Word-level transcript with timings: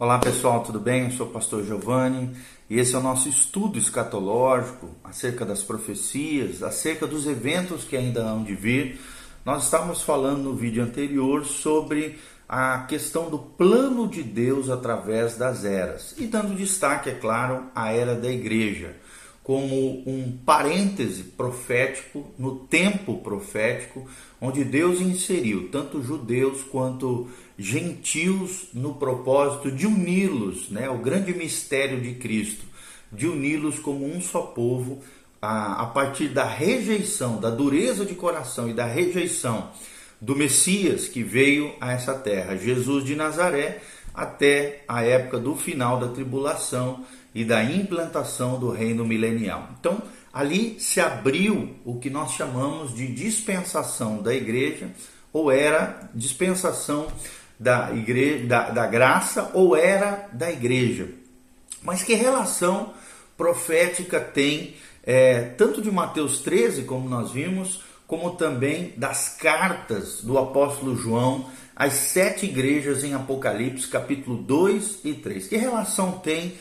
Olá 0.00 0.18
pessoal, 0.18 0.62
tudo 0.62 0.80
bem? 0.80 1.04
Eu 1.04 1.10
sou 1.10 1.26
o 1.26 1.30
pastor 1.30 1.62
Giovanni 1.62 2.34
e 2.70 2.78
esse 2.80 2.94
é 2.94 2.98
o 2.98 3.02
nosso 3.02 3.28
estudo 3.28 3.78
escatológico 3.78 4.88
acerca 5.04 5.44
das 5.44 5.62
profecias, 5.62 6.62
acerca 6.62 7.06
dos 7.06 7.26
eventos 7.26 7.84
que 7.84 7.98
ainda 7.98 8.22
hão 8.22 8.42
de 8.42 8.54
vir. 8.54 8.98
Nós 9.44 9.64
estávamos 9.64 10.00
falando 10.00 10.38
no 10.38 10.54
vídeo 10.54 10.82
anterior 10.82 11.44
sobre 11.44 12.18
a 12.48 12.78
questão 12.88 13.28
do 13.28 13.38
plano 13.38 14.08
de 14.08 14.22
Deus 14.22 14.70
através 14.70 15.36
das 15.36 15.66
eras 15.66 16.14
e 16.16 16.26
dando 16.26 16.56
destaque, 16.56 17.10
é 17.10 17.14
claro, 17.14 17.66
à 17.74 17.92
era 17.92 18.14
da 18.14 18.32
igreja 18.32 18.96
como 19.50 20.04
um 20.06 20.38
parêntese 20.46 21.24
profético 21.24 22.32
no 22.38 22.54
tempo 22.54 23.18
profético, 23.18 24.08
onde 24.40 24.62
Deus 24.62 25.00
inseriu 25.00 25.70
tanto 25.72 26.00
judeus 26.00 26.62
quanto 26.62 27.28
gentios 27.58 28.68
no 28.72 28.94
propósito 28.94 29.72
de 29.72 29.88
uni-los, 29.88 30.70
né, 30.70 30.88
o 30.88 30.98
grande 30.98 31.34
mistério 31.34 32.00
de 32.00 32.14
Cristo, 32.14 32.64
de 33.10 33.26
uni-los 33.26 33.80
como 33.80 34.06
um 34.06 34.20
só 34.20 34.40
povo, 34.42 35.00
a, 35.42 35.82
a 35.82 35.86
partir 35.86 36.28
da 36.28 36.44
rejeição, 36.44 37.40
da 37.40 37.50
dureza 37.50 38.06
de 38.06 38.14
coração 38.14 38.70
e 38.70 38.72
da 38.72 38.84
rejeição 38.84 39.72
do 40.20 40.36
Messias 40.36 41.08
que 41.08 41.24
veio 41.24 41.74
a 41.80 41.90
essa 41.90 42.14
terra, 42.14 42.56
Jesus 42.56 43.04
de 43.04 43.16
Nazaré, 43.16 43.82
até 44.14 44.84
a 44.86 45.02
época 45.02 45.38
do 45.38 45.56
final 45.56 45.98
da 45.98 46.06
tribulação 46.06 47.04
e 47.34 47.44
da 47.44 47.62
implantação 47.62 48.58
do 48.58 48.70
reino 48.70 49.04
milenial. 49.04 49.70
Então, 49.78 50.02
ali 50.32 50.78
se 50.80 51.00
abriu 51.00 51.76
o 51.84 51.98
que 51.98 52.10
nós 52.10 52.32
chamamos 52.32 52.94
de 52.94 53.06
dispensação 53.06 54.22
da 54.22 54.34
igreja, 54.34 54.90
ou 55.32 55.50
era 55.50 56.10
dispensação 56.14 57.06
da, 57.58 57.92
igreja, 57.92 58.46
da, 58.46 58.70
da 58.70 58.86
graça, 58.86 59.50
ou 59.54 59.76
era 59.76 60.28
da 60.32 60.50
igreja. 60.50 61.08
Mas 61.82 62.02
que 62.02 62.14
relação 62.14 62.92
profética 63.36 64.20
tem 64.20 64.74
é, 65.02 65.40
tanto 65.56 65.80
de 65.80 65.90
Mateus 65.90 66.40
13, 66.40 66.82
como 66.82 67.08
nós 67.08 67.32
vimos, 67.32 67.82
como 68.06 68.32
também 68.32 68.92
das 68.96 69.28
cartas 69.28 70.20
do 70.20 70.36
apóstolo 70.36 70.96
João 70.96 71.48
às 71.76 71.94
sete 71.94 72.44
igrejas 72.44 73.04
em 73.04 73.14
Apocalipse, 73.14 73.86
capítulo 73.86 74.36
2 74.36 74.98
e 75.04 75.14
3. 75.14 75.48
Que 75.48 75.56
relação 75.56 76.12
tem 76.18 76.54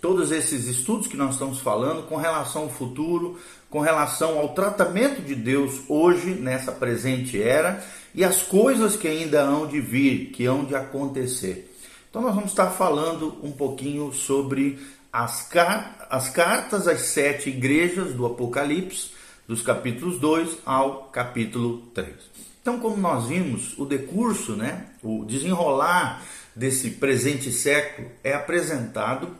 todos 0.00 0.30
esses 0.30 0.66
estudos 0.66 1.06
que 1.06 1.16
nós 1.16 1.34
estamos 1.34 1.58
falando 1.58 2.06
com 2.08 2.16
relação 2.16 2.62
ao 2.62 2.70
futuro, 2.70 3.38
com 3.68 3.80
relação 3.80 4.38
ao 4.38 4.50
tratamento 4.50 5.20
de 5.22 5.34
Deus 5.34 5.80
hoje, 5.88 6.30
nessa 6.30 6.72
presente 6.72 7.40
era, 7.40 7.84
e 8.14 8.24
as 8.24 8.42
coisas 8.42 8.96
que 8.96 9.06
ainda 9.06 9.42
hão 9.42 9.66
de 9.66 9.80
vir, 9.80 10.30
que 10.30 10.46
hão 10.46 10.64
de 10.64 10.74
acontecer. 10.74 11.74
Então, 12.08 12.22
nós 12.22 12.34
vamos 12.34 12.50
estar 12.50 12.70
falando 12.70 13.36
um 13.42 13.52
pouquinho 13.52 14.12
sobre 14.12 14.78
as, 15.12 15.42
car 15.42 16.06
as 16.10 16.28
cartas 16.28 16.88
às 16.88 17.00
sete 17.02 17.50
igrejas 17.50 18.14
do 18.14 18.24
Apocalipse, 18.24 19.10
dos 19.46 19.62
capítulos 19.62 20.18
2 20.18 20.58
ao 20.64 21.04
capítulo 21.04 21.82
3. 21.94 22.08
Então, 22.60 22.78
como 22.78 22.96
nós 22.96 23.26
vimos, 23.26 23.78
o 23.78 23.84
decurso, 23.84 24.52
né, 24.52 24.86
o 25.02 25.24
desenrolar 25.24 26.22
desse 26.54 26.90
presente 26.90 27.50
século 27.50 28.08
é 28.22 28.34
apresentado 28.34 29.30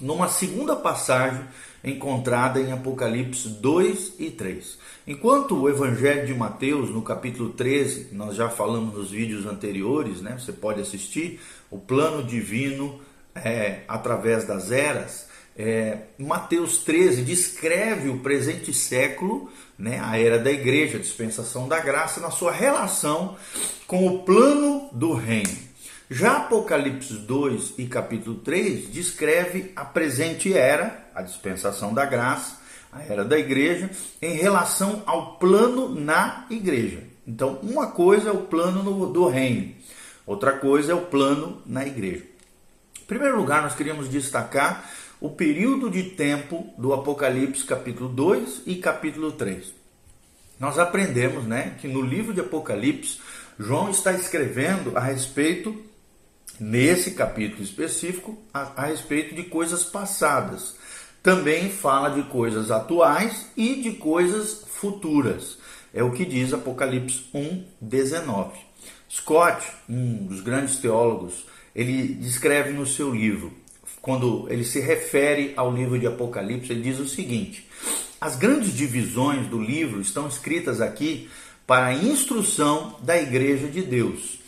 numa 0.00 0.28
segunda 0.28 0.74
passagem 0.76 1.42
encontrada 1.82 2.60
em 2.60 2.72
Apocalipse 2.72 3.48
2 3.48 4.14
e 4.18 4.30
3. 4.30 4.78
Enquanto 5.06 5.56
o 5.56 5.68
Evangelho 5.68 6.26
de 6.26 6.34
Mateus, 6.34 6.90
no 6.90 7.02
capítulo 7.02 7.50
13, 7.50 8.08
nós 8.12 8.36
já 8.36 8.48
falamos 8.48 8.94
nos 8.94 9.10
vídeos 9.10 9.46
anteriores, 9.46 10.20
né? 10.20 10.36
Você 10.38 10.52
pode 10.52 10.80
assistir 10.80 11.40
o 11.70 11.78
plano 11.78 12.22
divino 12.22 13.00
é, 13.34 13.80
através 13.88 14.44
das 14.44 14.70
eras. 14.70 15.28
É, 15.56 15.98
Mateus 16.18 16.78
13 16.78 17.22
descreve 17.22 18.08
o 18.08 18.18
presente 18.18 18.72
século, 18.72 19.50
né, 19.78 20.00
a 20.02 20.18
era 20.18 20.38
da 20.38 20.50
igreja, 20.50 20.96
a 20.96 21.00
dispensação 21.00 21.68
da 21.68 21.80
graça, 21.80 22.20
na 22.20 22.30
sua 22.30 22.52
relação 22.52 23.36
com 23.86 24.06
o 24.06 24.22
plano 24.22 24.88
do 24.92 25.12
reino. 25.12 25.69
Já 26.12 26.38
Apocalipse 26.38 27.14
2 27.14 27.74
e 27.78 27.86
capítulo 27.86 28.34
3 28.40 28.90
descreve 28.90 29.70
a 29.76 29.84
presente 29.84 30.52
era, 30.52 31.08
a 31.14 31.22
dispensação 31.22 31.94
da 31.94 32.04
graça, 32.04 32.58
a 32.90 33.00
era 33.04 33.24
da 33.24 33.38
igreja, 33.38 33.88
em 34.20 34.34
relação 34.34 35.04
ao 35.06 35.36
plano 35.36 35.94
na 35.94 36.46
igreja. 36.50 37.04
Então, 37.24 37.60
uma 37.62 37.92
coisa 37.92 38.30
é 38.30 38.32
o 38.32 38.38
plano 38.38 38.82
no, 38.82 39.06
do 39.06 39.28
reino, 39.28 39.72
outra 40.26 40.50
coisa 40.50 40.90
é 40.90 40.94
o 40.96 41.02
plano 41.02 41.62
na 41.64 41.86
igreja. 41.86 42.24
Em 43.00 43.04
primeiro 43.04 43.36
lugar, 43.36 43.62
nós 43.62 43.76
queríamos 43.76 44.08
destacar 44.08 44.90
o 45.20 45.30
período 45.30 45.88
de 45.88 46.02
tempo 46.02 46.74
do 46.76 46.92
Apocalipse 46.92 47.62
capítulo 47.62 48.08
2 48.08 48.62
e 48.66 48.74
capítulo 48.74 49.30
3. 49.30 49.72
Nós 50.58 50.76
aprendemos 50.76 51.44
né, 51.44 51.76
que 51.80 51.86
no 51.86 52.02
livro 52.02 52.34
de 52.34 52.40
Apocalipse, 52.40 53.20
João 53.56 53.90
está 53.90 54.12
escrevendo 54.12 54.96
a 54.96 55.00
respeito 55.00 55.88
nesse 56.60 57.12
capítulo 57.12 57.62
específico 57.62 58.38
a, 58.52 58.82
a 58.82 58.86
respeito 58.86 59.34
de 59.34 59.44
coisas 59.44 59.82
passadas. 59.82 60.76
Também 61.22 61.70
fala 61.70 62.10
de 62.10 62.22
coisas 62.24 62.70
atuais 62.70 63.46
e 63.56 63.76
de 63.76 63.92
coisas 63.92 64.62
futuras. 64.66 65.58
É 65.92 66.02
o 66.02 66.12
que 66.12 66.24
diz 66.24 66.52
Apocalipse 66.52 67.24
1, 67.34 67.64
19. 67.80 68.58
Scott, 69.10 69.66
um 69.88 70.26
dos 70.26 70.40
grandes 70.40 70.76
teólogos, 70.76 71.46
ele 71.74 72.14
descreve 72.14 72.70
no 72.70 72.86
seu 72.86 73.12
livro, 73.12 73.52
quando 74.00 74.46
ele 74.48 74.64
se 74.64 74.80
refere 74.80 75.52
ao 75.56 75.74
livro 75.74 75.98
de 75.98 76.06
Apocalipse, 76.06 76.72
ele 76.72 76.82
diz 76.82 76.98
o 76.98 77.08
seguinte: 77.08 77.68
as 78.20 78.36
grandes 78.36 78.74
divisões 78.74 79.46
do 79.48 79.60
livro 79.60 80.00
estão 80.00 80.28
escritas 80.28 80.80
aqui 80.80 81.28
para 81.66 81.86
a 81.86 81.94
instrução 81.94 82.96
da 83.02 83.20
igreja 83.20 83.66
de 83.66 83.82
Deus 83.82 84.39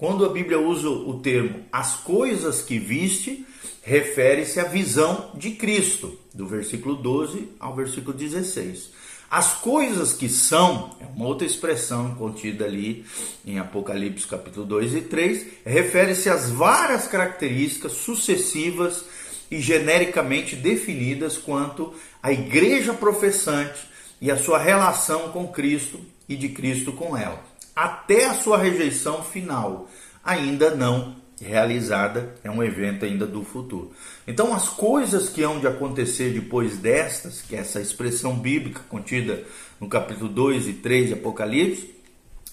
quando 0.00 0.24
a 0.24 0.30
Bíblia 0.30 0.58
usa 0.58 0.88
o 0.88 1.20
termo 1.20 1.66
as 1.70 1.94
coisas 1.96 2.62
que 2.62 2.78
viste, 2.78 3.44
refere-se 3.82 4.58
à 4.58 4.64
visão 4.64 5.30
de 5.34 5.50
Cristo, 5.50 6.18
do 6.32 6.46
versículo 6.46 6.96
12 6.96 7.50
ao 7.60 7.76
versículo 7.76 8.16
16. 8.16 8.92
As 9.30 9.52
coisas 9.60 10.14
que 10.14 10.26
são, 10.26 10.96
é 11.02 11.04
uma 11.04 11.26
outra 11.26 11.46
expressão 11.46 12.14
contida 12.14 12.64
ali 12.64 13.04
em 13.44 13.58
Apocalipse 13.58 14.26
capítulo 14.26 14.64
2 14.64 14.94
e 14.94 15.00
3, 15.02 15.46
refere-se 15.66 16.30
às 16.30 16.48
várias 16.48 17.06
características 17.06 17.92
sucessivas 17.92 19.04
e 19.50 19.60
genericamente 19.60 20.56
definidas 20.56 21.36
quanto 21.36 21.92
à 22.22 22.32
igreja 22.32 22.94
professante 22.94 23.82
e 24.18 24.30
a 24.30 24.38
sua 24.38 24.58
relação 24.58 25.28
com 25.28 25.46
Cristo 25.48 26.00
e 26.26 26.36
de 26.36 26.48
Cristo 26.48 26.90
com 26.90 27.14
ela 27.14 27.49
até 27.74 28.26
a 28.26 28.34
sua 28.34 28.58
rejeição 28.58 29.22
final, 29.22 29.88
ainda 30.24 30.74
não 30.74 31.16
realizada, 31.40 32.34
é 32.44 32.50
um 32.50 32.62
evento 32.62 33.04
ainda 33.04 33.26
do 33.26 33.42
futuro. 33.42 33.92
Então, 34.26 34.54
as 34.54 34.68
coisas 34.68 35.28
que 35.28 35.42
hão 35.42 35.58
de 35.58 35.66
acontecer 35.66 36.30
depois 36.32 36.76
destas, 36.76 37.40
que 37.40 37.56
é 37.56 37.60
essa 37.60 37.80
expressão 37.80 38.36
bíblica 38.36 38.82
contida 38.88 39.42
no 39.80 39.88
capítulo 39.88 40.28
2 40.28 40.68
e 40.68 40.72
3 40.74 41.08
de 41.08 41.12
Apocalipse, 41.14 41.94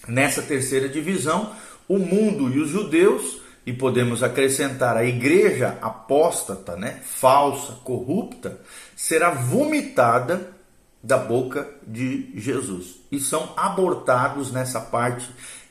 nessa 0.06 0.40
terceira 0.40 0.88
divisão, 0.88 1.54
o 1.86 1.98
mundo 1.98 2.50
e 2.50 2.60
os 2.60 2.70
judeus, 2.70 3.42
e 3.66 3.72
podemos 3.74 4.22
acrescentar 4.22 4.96
a 4.96 5.04
igreja 5.04 5.76
apóstata, 5.82 6.74
né, 6.74 7.00
falsa, 7.04 7.74
corrupta, 7.84 8.58
será 8.96 9.30
vomitada 9.30 10.57
da 11.02 11.16
boca 11.16 11.68
de 11.86 12.32
Jesus 12.34 12.96
e 13.10 13.20
são 13.20 13.52
abortados 13.56 14.50
nessa 14.50 14.80
parte 14.80 15.28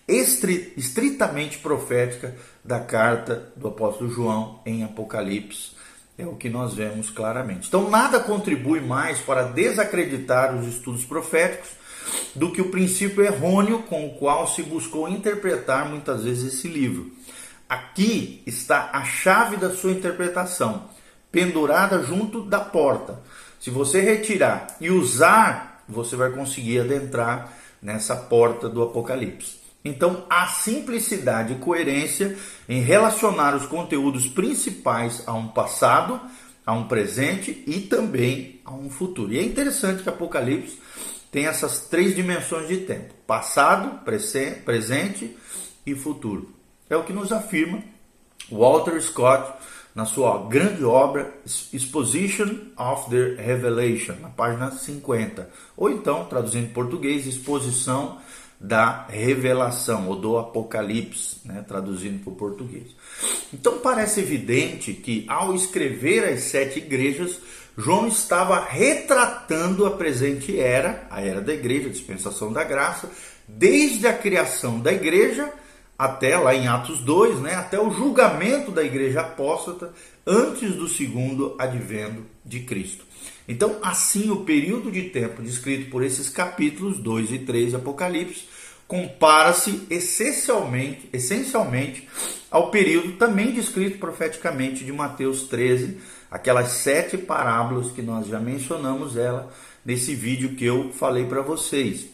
estritamente 0.08 1.58
profética 1.58 2.36
da 2.64 2.80
carta 2.80 3.52
do 3.56 3.68
apóstolo 3.68 4.10
João 4.10 4.62
em 4.66 4.84
Apocalipse. 4.84 5.76
É 6.18 6.26
o 6.26 6.36
que 6.36 6.50
nós 6.50 6.74
vemos 6.74 7.10
claramente. 7.10 7.68
Então, 7.68 7.90
nada 7.90 8.20
contribui 8.20 8.80
mais 8.80 9.20
para 9.20 9.44
desacreditar 9.44 10.56
os 10.56 10.66
estudos 10.68 11.06
proféticos 11.06 11.70
do 12.34 12.52
que 12.52 12.62
o 12.62 12.72
princípio 12.72 13.24
errôneo 13.24 13.84
com 13.84 14.08
o 14.08 14.16
qual 14.16 14.48
se 14.48 14.64
buscou 14.64 15.08
interpretar 15.10 15.88
muitas 15.88 16.24
vezes 16.24 16.54
esse 16.54 16.68
livro. 16.68 17.12
Aqui 17.70 18.42
está 18.46 18.92
a 18.94 19.04
chave 19.04 19.58
da 19.58 19.70
sua 19.72 19.92
interpretação, 19.92 20.90
pendurada 21.32 22.02
junto 22.02 22.42
da 22.42 22.62
porta. 22.62 23.22
Se 23.60 23.70
você 23.70 24.02
retirar 24.02 24.68
e 24.80 24.90
usar, 24.90 25.84
você 25.88 26.16
vai 26.16 26.32
conseguir 26.32 26.80
adentrar 26.80 27.54
nessa 27.82 28.16
porta 28.16 28.70
do 28.70 28.84
Apocalipse. 28.84 29.58
Então, 29.84 30.26
a 30.30 30.48
simplicidade 30.48 31.54
e 31.54 31.58
coerência 31.58 32.38
em 32.68 32.82
relacionar 32.82 33.56
os 33.56 33.66
conteúdos 33.66 34.28
principais 34.28 35.24
a 35.26 35.34
um 35.34 35.48
passado, 35.48 36.20
a 36.66 36.74
um 36.74 36.88
presente 36.88 37.64
e 37.66 37.80
também 37.82 38.60
a 38.66 38.74
um 38.74 38.90
futuro. 38.90 39.32
E 39.32 39.40
é 39.40 39.44
interessante 39.44 40.04
que 40.04 40.10
Apocalipse 40.10 40.78
tem 41.32 41.46
essas 41.46 41.82
três 41.88 42.16
dimensões 42.16 42.68
de 42.68 42.78
tempo: 42.78 43.14
passado, 43.26 44.02
presente 44.04 45.38
e 45.86 45.96
futuro. 45.96 46.52
É 46.90 46.98
o 46.98 47.04
que 47.04 47.14
nos 47.14 47.32
afirma 47.32 47.82
Walter 48.52 49.02
Scott, 49.02 49.54
na 49.98 50.06
sua 50.06 50.48
grande 50.48 50.86
obra 50.86 51.34
Exposition 51.74 52.56
of 52.78 53.10
the 53.10 53.42
Revelation, 53.42 54.14
na 54.22 54.30
página 54.30 54.70
50, 54.70 55.50
ou 55.76 55.90
então, 55.90 56.26
traduzindo 56.26 56.66
em 56.66 56.70
português, 56.70 57.26
Exposição 57.26 58.20
da 58.62 59.08
Revelação, 59.08 60.08
ou 60.08 60.16
do 60.16 60.38
Apocalipse, 60.38 61.38
né, 61.44 61.66
traduzindo 61.68 62.24
para 62.24 62.32
o 62.32 62.36
português. 62.36 62.96
Então 63.52 63.80
parece 63.80 64.20
evidente 64.20 64.94
que 64.94 65.26
ao 65.28 65.56
escrever 65.56 66.26
as 66.26 66.42
sete 66.42 66.78
igrejas, 66.78 67.40
João 67.76 68.08
estava 68.08 68.64
retratando 68.70 69.84
a 69.84 69.90
presente 69.90 70.60
era, 70.60 71.08
a 71.10 71.22
era 71.22 71.42
da 71.42 71.56
igreja, 71.56 71.88
a 71.88 71.92
dispensação 71.92 72.54
da 72.54 72.64
graça, 72.64 73.10
desde 73.48 74.06
a 74.06 74.14
criação 74.14 74.80
da 74.80 74.94
igreja 74.94 75.52
até 75.98 76.38
lá 76.38 76.54
em 76.54 76.68
Atos 76.68 77.00
2, 77.00 77.40
né, 77.40 77.56
até 77.56 77.80
o 77.80 77.92
julgamento 77.92 78.72
da 78.72 78.84
igreja 78.84 79.22
apóstata 79.22 79.92
antes 80.26 80.76
do 80.76 80.88
segundo 80.88 81.56
advento 81.58 82.24
de 82.46 82.60
Cristo. 82.62 83.06
Então, 83.48 83.78
assim, 83.82 84.30
o 84.30 84.44
período 84.44 84.92
de 84.92 85.04
tempo 85.04 85.42
descrito 85.42 85.90
por 85.90 86.04
esses 86.04 86.30
capítulos 86.30 87.00
2 87.00 87.32
e 87.32 87.40
3 87.40 87.70
de 87.70 87.76
Apocalipse 87.78 88.46
compara-se 88.88 89.86
essencialmente, 89.90 91.10
essencialmente 91.12 92.08
ao 92.50 92.72
período 92.72 93.14
também 93.14 93.52
descrito 93.52 93.98
profeticamente 93.98 94.86
de 94.86 94.92
Mateus 94.94 95.44
13, 95.44 95.98
aquelas 96.32 96.70
sete 96.70 97.18
parábolas 97.18 97.92
que 97.92 98.02
nós 98.02 98.28
já 98.28 98.40
mencionamos 98.40 99.18
ela 99.18 99.52
nesse 99.86 100.16
vídeo 100.16 100.56
que 100.56 100.66
eu 100.66 100.94
falei 100.94 101.26
para 101.26 101.42
vocês. 101.42 102.08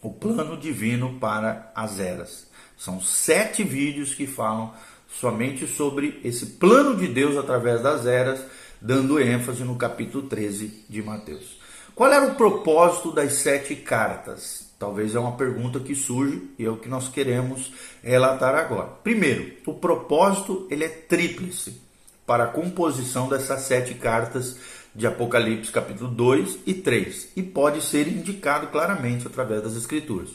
O 0.00 0.10
plano 0.10 0.56
divino 0.56 1.18
para 1.18 1.72
as 1.74 1.98
eras. 1.98 2.46
São 2.76 3.00
sete 3.00 3.62
vídeos 3.62 4.14
que 4.14 4.26
falam 4.26 4.72
somente 5.08 5.66
sobre 5.66 6.20
esse 6.24 6.46
plano 6.46 6.96
de 6.96 7.08
Deus 7.08 7.36
através 7.36 7.82
das 7.82 8.06
eras, 8.06 8.40
dando 8.80 9.20
ênfase 9.20 9.64
no 9.64 9.76
capítulo 9.76 10.28
13 10.28 10.84
de 10.88 11.02
Mateus. 11.02 11.58
Qual 11.94 12.12
era 12.12 12.26
o 12.26 12.34
propósito 12.34 13.10
das 13.10 13.34
sete 13.34 13.74
cartas? 13.74 14.66
Talvez 14.78 15.14
é 15.14 15.18
uma 15.18 15.36
pergunta 15.36 15.80
que 15.80 15.94
surge 15.94 16.42
e 16.58 16.66
é 16.66 16.68
o 16.68 16.76
que 16.76 16.88
nós 16.88 17.08
queremos 17.08 17.72
relatar 18.02 18.54
agora. 18.54 18.88
Primeiro, 19.02 19.54
o 19.64 19.72
propósito 19.72 20.66
ele 20.70 20.84
é 20.84 20.88
tríplice 20.88 21.80
para 22.26 22.44
a 22.44 22.48
composição 22.48 23.28
dessas 23.28 23.62
sete 23.62 23.94
cartas 23.94 24.58
de 24.94 25.06
Apocalipse 25.06 25.72
capítulo 25.72 26.10
2 26.10 26.58
e 26.66 26.74
3 26.74 27.28
e 27.36 27.42
pode 27.42 27.82
ser 27.82 28.06
indicado 28.08 28.66
claramente 28.66 29.26
através 29.26 29.62
das 29.62 29.76
escrituras. 29.76 30.30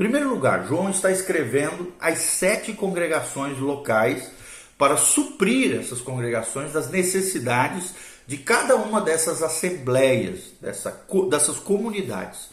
Primeiro 0.00 0.30
lugar, 0.30 0.66
João 0.66 0.88
está 0.88 1.12
escrevendo 1.12 1.92
as 2.00 2.20
sete 2.20 2.72
congregações 2.72 3.58
locais 3.58 4.30
para 4.78 4.96
suprir 4.96 5.78
essas 5.78 6.00
congregações 6.00 6.72
das 6.72 6.88
necessidades 6.88 7.92
de 8.26 8.38
cada 8.38 8.76
uma 8.76 9.02
dessas 9.02 9.42
assembleias, 9.42 10.54
dessa, 10.58 11.04
dessas 11.28 11.58
comunidades. 11.58 12.48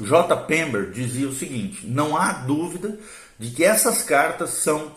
J. 0.00 0.36
Pember 0.46 0.92
dizia 0.92 1.26
o 1.26 1.34
seguinte: 1.34 1.84
não 1.84 2.16
há 2.16 2.30
dúvida 2.30 2.96
de 3.36 3.50
que 3.50 3.64
essas 3.64 4.02
cartas 4.02 4.50
são 4.50 4.92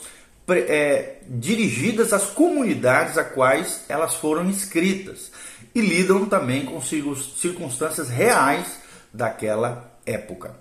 é, 0.48 1.22
dirigidas 1.28 2.14
às 2.14 2.28
comunidades 2.28 3.18
a 3.18 3.24
quais 3.24 3.86
elas 3.90 4.14
foram 4.14 4.48
escritas 4.48 5.32
e 5.74 5.82
lidam 5.82 6.28
também 6.28 6.68
com 6.68 6.80
circunstâncias 6.80 8.10
reais 8.10 8.78
daquela 9.12 9.92
época. 10.06 10.61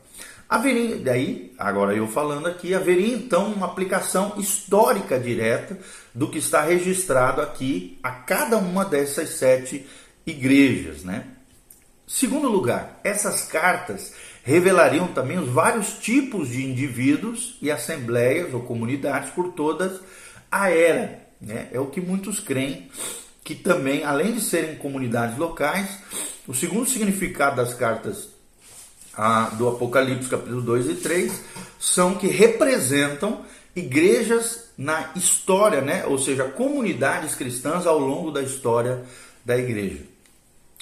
Haveria, 0.50 0.96
daí, 0.96 1.54
agora 1.56 1.94
eu 1.94 2.08
falando 2.08 2.48
aqui, 2.48 2.74
haveria 2.74 3.14
então 3.14 3.52
uma 3.52 3.66
aplicação 3.66 4.34
histórica 4.36 5.16
direta 5.16 5.78
do 6.12 6.28
que 6.28 6.38
está 6.38 6.62
registrado 6.62 7.40
aqui 7.40 8.00
a 8.02 8.10
cada 8.10 8.58
uma 8.58 8.84
dessas 8.84 9.28
sete 9.28 9.86
igrejas, 10.26 11.04
né? 11.04 11.28
Segundo 12.04 12.48
lugar, 12.48 12.98
essas 13.04 13.44
cartas 13.44 14.12
revelariam 14.42 15.06
também 15.06 15.38
os 15.38 15.48
vários 15.48 15.92
tipos 16.00 16.48
de 16.48 16.66
indivíduos 16.66 17.56
e 17.62 17.70
assembleias 17.70 18.52
ou 18.52 18.62
comunidades 18.62 19.30
por 19.30 19.52
toda 19.52 20.00
a 20.50 20.68
era. 20.68 21.28
Né? 21.40 21.68
É 21.70 21.78
o 21.78 21.86
que 21.86 22.00
muitos 22.00 22.40
creem 22.40 22.90
que 23.44 23.54
também, 23.54 24.02
além 24.02 24.32
de 24.32 24.40
serem 24.40 24.74
comunidades 24.74 25.38
locais, 25.38 26.00
o 26.48 26.52
segundo 26.52 26.90
significado 26.90 27.54
das 27.54 27.72
cartas 27.72 28.39
ah, 29.16 29.50
do 29.56 29.68
Apocalipse, 29.68 30.28
capítulo 30.28 30.62
2 30.62 30.90
e 30.90 30.94
3, 30.96 31.42
são 31.78 32.14
que 32.14 32.26
representam 32.26 33.44
igrejas 33.74 34.70
na 34.76 35.10
história, 35.14 35.80
né? 35.80 36.04
ou 36.06 36.18
seja, 36.18 36.44
comunidades 36.44 37.34
cristãs 37.34 37.86
ao 37.86 37.98
longo 37.98 38.30
da 38.30 38.42
história 38.42 39.04
da 39.44 39.56
igreja. 39.56 40.02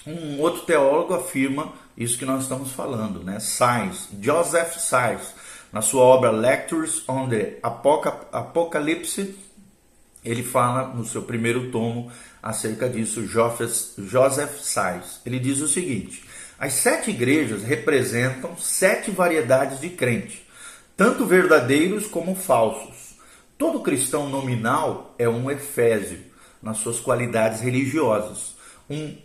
Um 0.06 0.40
outro 0.40 0.62
teólogo 0.62 1.14
afirma 1.14 1.72
isso 1.96 2.16
que 2.16 2.24
nós 2.24 2.44
estamos 2.44 2.72
falando, 2.72 3.22
né? 3.22 3.40
Science, 3.40 4.08
Joseph 4.22 4.78
Science, 4.78 5.34
na 5.72 5.82
sua 5.82 6.02
obra 6.02 6.30
Lectures 6.30 7.02
on 7.08 7.28
the 7.28 7.58
Apocalypse, 7.62 9.36
ele 10.24 10.42
fala 10.42 10.88
no 10.94 11.04
seu 11.04 11.22
primeiro 11.22 11.70
tomo 11.70 12.10
acerca 12.42 12.88
disso, 12.88 13.26
Joseph 13.26 14.60
Science. 14.60 15.20
Ele 15.26 15.38
diz 15.38 15.60
o 15.60 15.68
seguinte: 15.68 16.24
as 16.58 16.72
sete 16.72 17.10
igrejas 17.10 17.62
representam 17.62 18.56
sete 18.56 19.12
variedades 19.12 19.80
de 19.80 19.90
crente, 19.90 20.44
tanto 20.96 21.24
verdadeiros 21.24 22.08
como 22.08 22.34
falsos. 22.34 23.16
Todo 23.56 23.80
cristão 23.80 24.28
nominal 24.28 25.14
é 25.18 25.28
um 25.28 25.48
Efésio 25.50 26.18
nas 26.60 26.78
suas 26.78 26.98
qualidades 26.98 27.60
religiosas, 27.60 28.56
um 28.90 29.16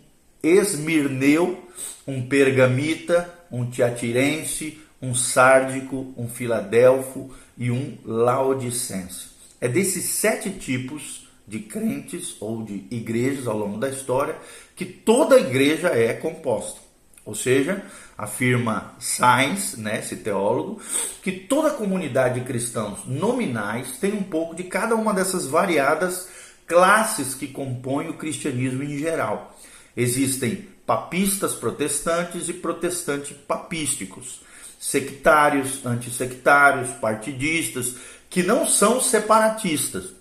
Esmirneu, 0.42 1.66
um 2.06 2.28
pergamita, 2.28 3.32
um 3.50 3.68
tiatirense, 3.68 4.78
um 5.00 5.14
sárdico, 5.14 6.12
um 6.16 6.28
filadelfo 6.28 7.30
e 7.56 7.70
um 7.70 7.96
laodicense. 8.04 9.28
É 9.60 9.66
desses 9.66 10.04
sete 10.04 10.50
tipos 10.50 11.26
de 11.48 11.60
crentes 11.60 12.36
ou 12.40 12.62
de 12.62 12.84
igrejas 12.90 13.46
ao 13.46 13.58
longo 13.58 13.78
da 13.78 13.88
história 13.88 14.36
que 14.76 14.84
toda 14.84 15.40
igreja 15.40 15.88
é 15.88 16.12
composta. 16.12 16.83
Ou 17.24 17.34
seja, 17.34 17.82
afirma 18.18 18.94
Sainz, 18.98 19.76
né, 19.76 20.00
esse 20.00 20.16
teólogo, 20.16 20.80
que 21.22 21.32
toda 21.32 21.70
comunidade 21.70 22.40
de 22.40 22.46
cristãos 22.46 23.04
nominais 23.06 23.98
tem 23.98 24.12
um 24.12 24.22
pouco 24.22 24.54
de 24.54 24.64
cada 24.64 24.94
uma 24.94 25.14
dessas 25.14 25.46
variadas 25.46 26.28
classes 26.66 27.34
que 27.34 27.48
compõem 27.48 28.08
o 28.08 28.14
cristianismo 28.14 28.82
em 28.82 28.98
geral. 28.98 29.56
Existem 29.96 30.68
papistas 30.86 31.54
protestantes 31.54 32.48
e 32.48 32.52
protestantes 32.52 33.36
papísticos, 33.36 34.40
sectários, 34.78 35.84
antissectários, 35.84 36.90
partidistas, 37.00 37.94
que 38.28 38.42
não 38.42 38.66
são 38.66 39.00
separatistas, 39.00 40.12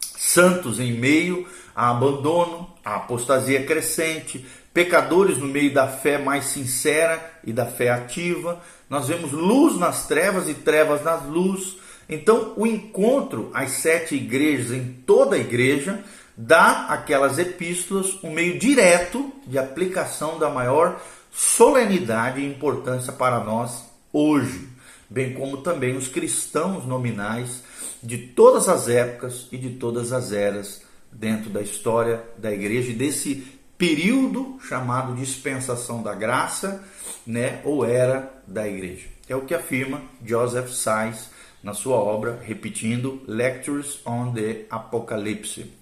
santos 0.00 0.78
em 0.80 0.92
meio 0.92 1.46
a 1.74 1.90
abandono, 1.90 2.72
a 2.82 2.96
apostasia 2.96 3.66
crescente, 3.66 4.46
pecadores 4.76 5.38
no 5.38 5.46
meio 5.46 5.72
da 5.72 5.88
fé 5.88 6.18
mais 6.18 6.44
sincera 6.44 7.32
e 7.42 7.50
da 7.50 7.64
fé 7.64 7.88
ativa. 7.88 8.60
Nós 8.90 9.08
vemos 9.08 9.32
luz 9.32 9.78
nas 9.78 10.06
trevas 10.06 10.50
e 10.50 10.52
trevas 10.52 11.02
nas 11.02 11.24
luz. 11.24 11.78
Então, 12.06 12.52
o 12.58 12.66
encontro 12.66 13.50
às 13.54 13.70
sete 13.70 14.14
igrejas 14.14 14.72
em 14.72 14.84
toda 15.06 15.34
a 15.34 15.38
igreja 15.38 16.04
dá 16.36 16.88
aquelas 16.90 17.38
epístolas 17.38 18.22
um 18.22 18.30
meio 18.30 18.58
direto 18.58 19.32
de 19.46 19.56
aplicação 19.56 20.38
da 20.38 20.50
maior 20.50 21.00
solenidade 21.32 22.42
e 22.42 22.46
importância 22.46 23.14
para 23.14 23.40
nós 23.42 23.82
hoje, 24.12 24.68
bem 25.08 25.32
como 25.32 25.62
também 25.62 25.96
os 25.96 26.06
cristãos 26.06 26.84
nominais 26.84 27.62
de 28.02 28.18
todas 28.18 28.68
as 28.68 28.90
épocas 28.90 29.48
e 29.50 29.56
de 29.56 29.70
todas 29.70 30.12
as 30.12 30.32
eras 30.32 30.82
dentro 31.10 31.48
da 31.48 31.62
história 31.62 32.22
da 32.36 32.52
igreja 32.52 32.90
e 32.90 32.94
desse 32.94 33.55
período 33.78 34.58
chamado 34.60 35.14
dispensação 35.14 36.02
da 36.02 36.14
graça, 36.14 36.82
né, 37.26 37.60
ou 37.64 37.84
era 37.84 38.32
da 38.46 38.66
igreja. 38.66 39.06
É 39.28 39.34
o 39.34 39.42
que 39.42 39.54
afirma 39.54 40.02
Joseph 40.24 40.70
Sais 40.70 41.30
na 41.62 41.74
sua 41.74 41.96
obra, 41.96 42.40
repetindo 42.42 43.20
Lectures 43.26 44.00
on 44.06 44.32
the 44.32 44.66
Apocalypse. 44.70 45.72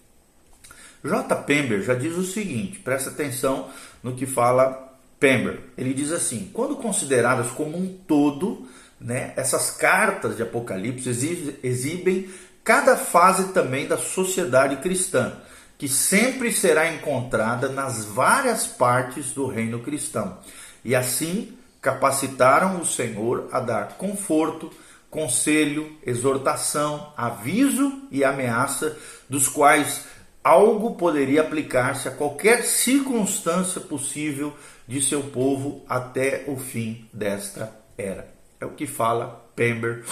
J. 1.05 1.37
Pember 1.43 1.83
já 1.83 1.95
diz 1.95 2.17
o 2.17 2.25
seguinte, 2.25 2.79
presta 2.79 3.11
atenção 3.11 3.69
no 4.03 4.15
que 4.15 4.25
fala 4.25 4.97
Pember. 5.21 5.61
Ele 5.77 5.93
diz 5.93 6.11
assim: 6.11 6.51
quando 6.53 6.77
consideradas 6.77 7.51
como 7.51 7.77
um 7.77 7.87
todo, 8.07 8.67
né, 8.99 9.35
essas 9.37 9.71
cartas 9.71 10.37
de 10.37 10.43
Apocalipse 10.43 11.11
exibem 11.63 12.31
cada 12.65 12.97
fase 12.97 13.53
também 13.53 13.87
da 13.87 13.99
sociedade 13.99 14.77
cristã, 14.77 15.37
que 15.77 15.89
sempre 15.89 16.53
será 16.53 16.93
encontrada 16.93 17.69
nas 17.69 18.05
várias 18.05 18.67
partes 18.67 19.33
do 19.33 19.47
reino 19.47 19.81
cristão. 19.81 20.39
E 20.85 20.95
assim 20.95 21.57
capacitaram 21.81 22.81
o 22.81 22.87
Senhor 22.87 23.49
a 23.53 23.61
dar 23.61 23.97
conforto, 23.99 24.71
conselho, 25.11 25.97
exortação, 26.05 27.13
aviso 27.17 28.03
e 28.11 28.25
ameaça, 28.25 28.97
dos 29.29 29.49
quais 29.49 30.07
algo 30.43 30.95
poderia 30.95 31.41
aplicar-se 31.41 32.09
a 32.09 32.11
qualquer 32.11 32.65
circunstância 32.65 33.81
possível 33.81 34.53
de 34.87 35.01
seu 35.03 35.23
povo 35.23 35.83
até 35.89 36.45
o 36.47 36.57
fim 36.57 37.09
desta 37.13 37.75
era. 37.97 38.29
É 38.61 38.67
o 38.67 38.71
que 38.71 38.87
fala 38.87 39.47
Pember 39.57 40.05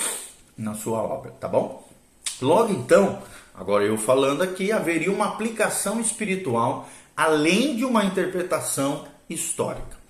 na 0.56 0.74
sua 0.74 1.02
obra, 1.02 1.32
tá 1.32 1.48
bom? 1.48 1.86
Logo 2.40 2.72
então, 2.72 3.22
agora 3.54 3.84
eu 3.84 3.96
falando 3.96 4.42
aqui, 4.42 4.72
haveria 4.72 5.12
uma 5.12 5.26
aplicação 5.26 6.00
espiritual 6.00 6.88
além 7.16 7.76
de 7.76 7.84
uma 7.84 8.04
interpretação 8.04 9.06
histórica. 9.28 10.00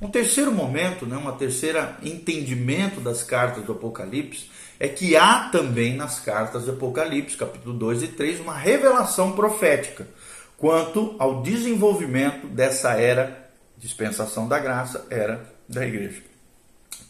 Um 0.00 0.08
terceiro 0.08 0.50
momento, 0.50 1.04
né, 1.04 1.16
uma 1.16 1.32
terceira 1.32 1.96
entendimento 2.02 3.00
das 3.00 3.22
cartas 3.22 3.64
do 3.64 3.72
Apocalipse 3.72 4.50
é 4.78 4.88
que 4.88 5.14
há 5.14 5.50
também 5.50 5.94
nas 5.94 6.20
cartas 6.20 6.64
do 6.64 6.72
Apocalipse, 6.72 7.36
capítulo 7.36 7.76
2 7.76 8.04
e 8.04 8.08
3, 8.08 8.40
uma 8.40 8.54
revelação 8.54 9.32
profética 9.32 10.06
quanto 10.56 11.16
ao 11.18 11.42
desenvolvimento 11.42 12.46
dessa 12.46 12.92
era, 12.92 13.50
dispensação 13.76 14.48
da 14.48 14.58
graça, 14.58 15.06
era 15.10 15.46
da 15.68 15.86
igreja. 15.86 16.22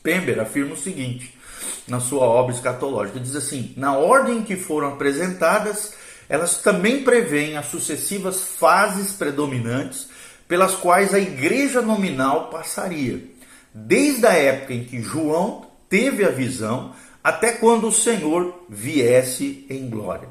Pember 0.03 0.41
afirma 0.41 0.75
o 0.75 0.77
seguinte 0.77 1.37
na 1.87 2.01
sua 2.01 2.25
obra 2.25 2.55
escatológica: 2.55 3.21
diz 3.21 3.37
assim, 3.37 3.73
na 3.77 3.97
ordem 3.97 4.39
em 4.39 4.43
que 4.43 4.57
foram 4.57 4.89
apresentadas, 4.89 5.95
elas 6.29 6.59
também 6.59 7.03
prevêem 7.03 7.57
as 7.57 7.67
sucessivas 7.67 8.43
fases 8.59 9.13
predominantes 9.13 10.09
pelas 10.47 10.75
quais 10.75 11.15
a 11.15 11.19
igreja 11.19 11.81
nominal 11.81 12.51
passaria, 12.51 13.23
desde 13.75 14.27
a 14.27 14.33
época 14.33 14.75
em 14.75 14.85
que 14.85 15.01
João 15.01 15.67
teve 15.89 16.25
a 16.25 16.31
visão 16.31 16.93
até 17.23 17.53
quando 17.53 17.89
o 17.89 17.93
Senhor 17.93 18.65
viesse 18.69 19.67
em 19.69 19.89
glória. 19.89 20.29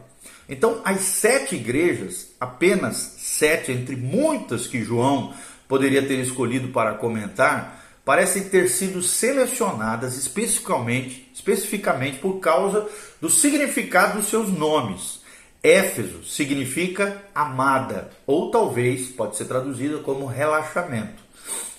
Então, 0.47 0.81
as 0.83 1.01
sete 1.01 1.55
igrejas, 1.55 2.29
apenas 2.39 3.15
sete 3.19 3.71
entre 3.71 3.95
muitas 3.95 4.65
que 4.65 4.83
João 4.83 5.33
poderia 5.67 6.01
ter 6.01 6.19
escolhido 6.19 6.69
para 6.69 6.95
comentar, 6.95 7.78
parecem 8.09 8.45
ter 8.45 8.67
sido 8.69 9.03
selecionadas 9.03 10.17
especificamente, 10.17 11.29
especificamente 11.31 12.17
por 12.17 12.39
causa 12.39 12.89
do 13.21 13.29
significado 13.29 14.17
dos 14.17 14.27
seus 14.31 14.49
nomes. 14.49 15.19
Éfeso 15.61 16.23
significa 16.23 17.21
amada, 17.35 18.09
ou 18.25 18.49
talvez 18.49 19.09
pode 19.09 19.37
ser 19.37 19.45
traduzida 19.45 19.99
como 19.99 20.25
relaxamento. 20.25 21.21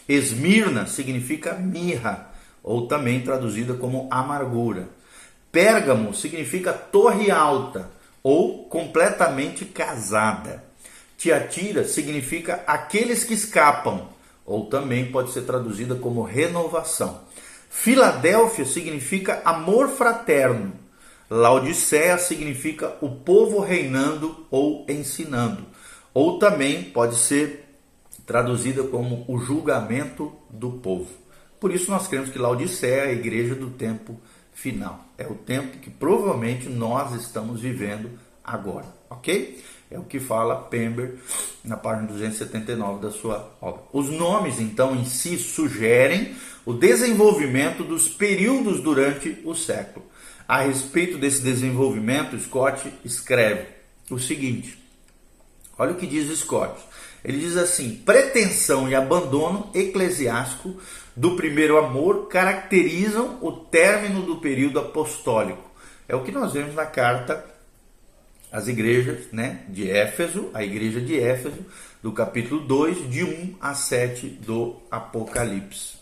Esmirna 0.08 0.86
significa 0.86 1.54
mirra, 1.54 2.30
ou 2.62 2.86
também 2.86 3.20
traduzida 3.22 3.74
como 3.74 4.06
amargura. 4.08 4.88
Pérgamo 5.50 6.14
significa 6.14 6.72
torre 6.72 7.32
alta, 7.32 7.90
ou 8.22 8.68
completamente 8.68 9.64
casada. 9.64 10.62
Tiatira 11.18 11.82
significa 11.82 12.62
aqueles 12.68 13.24
que 13.24 13.34
escapam, 13.34 14.06
ou 14.50 14.66
também 14.66 15.12
pode 15.12 15.30
ser 15.30 15.42
traduzida 15.42 15.94
como 15.94 16.22
renovação. 16.22 17.20
Filadélfia 17.70 18.64
significa 18.64 19.40
amor 19.44 19.90
fraterno, 19.90 20.72
Laodiceia 21.30 22.18
significa 22.18 22.96
o 23.00 23.10
povo 23.10 23.60
reinando 23.60 24.44
ou 24.50 24.84
ensinando, 24.88 25.64
ou 26.12 26.40
também 26.40 26.82
pode 26.82 27.14
ser 27.14 27.64
traduzida 28.26 28.82
como 28.82 29.24
o 29.28 29.38
julgamento 29.38 30.32
do 30.50 30.72
povo. 30.72 31.10
Por 31.60 31.72
isso 31.72 31.88
nós 31.88 32.08
cremos 32.08 32.30
que 32.30 32.38
Laodiceia 32.38 33.02
é 33.02 33.06
a 33.06 33.12
igreja 33.12 33.54
do 33.54 33.70
tempo 33.70 34.20
final. 34.52 35.04
É 35.16 35.28
o 35.28 35.36
tempo 35.36 35.78
que 35.78 35.90
provavelmente 35.90 36.68
nós 36.68 37.14
estamos 37.14 37.60
vivendo 37.60 38.10
agora, 38.42 38.86
ok? 39.08 39.62
É 39.90 39.98
o 39.98 40.04
que 40.04 40.20
fala 40.20 40.54
Pember 40.54 41.16
na 41.64 41.76
página 41.76 42.06
279 42.06 43.02
da 43.02 43.10
sua 43.10 43.50
obra. 43.60 43.82
Os 43.92 44.08
nomes, 44.08 44.60
então, 44.60 44.94
em 44.94 45.04
si 45.04 45.36
sugerem 45.36 46.36
o 46.64 46.72
desenvolvimento 46.72 47.82
dos 47.82 48.08
períodos 48.08 48.80
durante 48.80 49.40
o 49.44 49.54
século. 49.54 50.06
A 50.46 50.62
respeito 50.62 51.18
desse 51.18 51.42
desenvolvimento, 51.42 52.38
Scott 52.38 52.92
escreve 53.04 53.66
o 54.08 54.18
seguinte: 54.18 54.78
olha 55.76 55.92
o 55.92 55.96
que 55.96 56.06
diz 56.06 56.38
Scott. 56.38 56.80
Ele 57.24 57.38
diz 57.38 57.56
assim: 57.56 57.96
pretensão 57.96 58.88
e 58.88 58.94
abandono 58.94 59.70
eclesiástico 59.74 60.76
do 61.16 61.36
primeiro 61.36 61.76
amor 61.78 62.28
caracterizam 62.28 63.38
o 63.42 63.52
término 63.52 64.22
do 64.22 64.36
período 64.36 64.78
apostólico. 64.78 65.70
É 66.08 66.14
o 66.14 66.22
que 66.22 66.32
nós 66.32 66.52
vemos 66.52 66.74
na 66.74 66.86
carta 66.86 67.44
às 68.50 68.68
igrejas 68.68 69.26
né, 69.32 69.64
de 69.68 69.90
Éfeso, 69.90 70.50
a 70.52 70.64
igreja 70.64 71.00
de 71.00 71.18
Éfeso, 71.18 71.64
do 72.02 72.12
capítulo 72.12 72.60
2, 72.62 73.10
de 73.10 73.24
1 73.24 73.56
a 73.60 73.74
7 73.74 74.26
do 74.26 74.76
Apocalipse. 74.90 76.00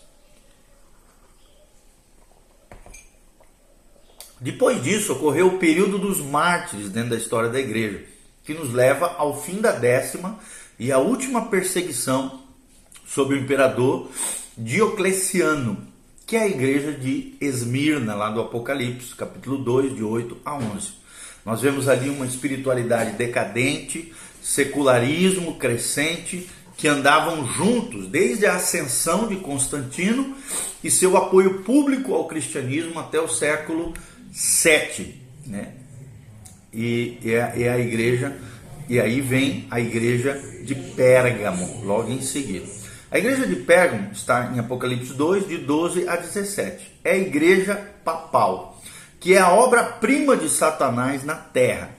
Depois 4.39 4.81
disso, 4.81 5.13
ocorreu 5.13 5.47
o 5.47 5.59
período 5.59 5.97
dos 5.97 6.21
mártires 6.21 6.89
dentro 6.89 7.09
da 7.09 7.17
história 7.17 7.49
da 7.49 7.59
igreja, 7.59 8.03
que 8.43 8.53
nos 8.53 8.73
leva 8.73 9.15
ao 9.17 9.41
fim 9.41 9.59
da 9.59 9.73
décima 9.73 10.39
e 10.79 10.91
a 10.91 10.97
última 10.97 11.47
perseguição 11.47 12.41
sobre 13.05 13.35
o 13.35 13.39
imperador 13.39 14.09
Diocleciano, 14.57 15.85
que 16.25 16.37
é 16.37 16.43
a 16.43 16.47
igreja 16.47 16.93
de 16.93 17.35
Esmirna, 17.41 18.15
lá 18.15 18.29
do 18.29 18.39
Apocalipse, 18.39 19.13
capítulo 19.15 19.57
2, 19.57 19.95
de 19.95 20.03
8 20.03 20.37
a 20.45 20.55
11. 20.55 20.98
Nós 21.49 21.61
vemos 21.61 21.89
ali 21.89 22.11
uma 22.11 22.27
espiritualidade 22.27 23.13
decadente, 23.13 24.13
secularismo 24.39 25.55
crescente, 25.55 26.47
que 26.77 26.87
andavam 26.87 27.43
juntos 27.43 28.05
desde 28.05 28.45
a 28.45 28.53
ascensão 28.53 29.27
de 29.27 29.35
Constantino 29.37 30.35
e 30.83 30.91
seu 30.91 31.17
apoio 31.17 31.63
público 31.63 32.13
ao 32.13 32.27
cristianismo 32.27 32.99
até 32.99 33.19
o 33.19 33.27
século 33.27 33.95
7, 34.31 35.19
né? 35.47 35.69
E 36.71 37.17
é, 37.25 37.63
é 37.63 37.69
a 37.69 37.79
igreja, 37.79 38.37
e 38.87 38.99
aí 38.99 39.19
vem 39.19 39.65
a 39.71 39.79
igreja 39.79 40.39
de 40.63 40.75
Pérgamo, 40.75 41.83
logo 41.83 42.11
em 42.11 42.21
seguida. 42.21 42.67
A 43.09 43.17
igreja 43.17 43.47
de 43.47 43.55
Pérgamo 43.55 44.11
está 44.11 44.51
em 44.53 44.59
Apocalipse 44.59 45.15
2, 45.15 45.47
de 45.47 45.57
12 45.57 46.07
a 46.07 46.15
17. 46.15 46.99
É 47.03 47.13
a 47.13 47.17
igreja 47.17 47.75
papal, 48.05 48.79
que 49.19 49.33
é 49.33 49.39
a 49.39 49.51
obra-prima 49.51 50.37
de 50.37 50.49
Satanás 50.49 51.23
na 51.23 51.35
terra. 51.35 51.91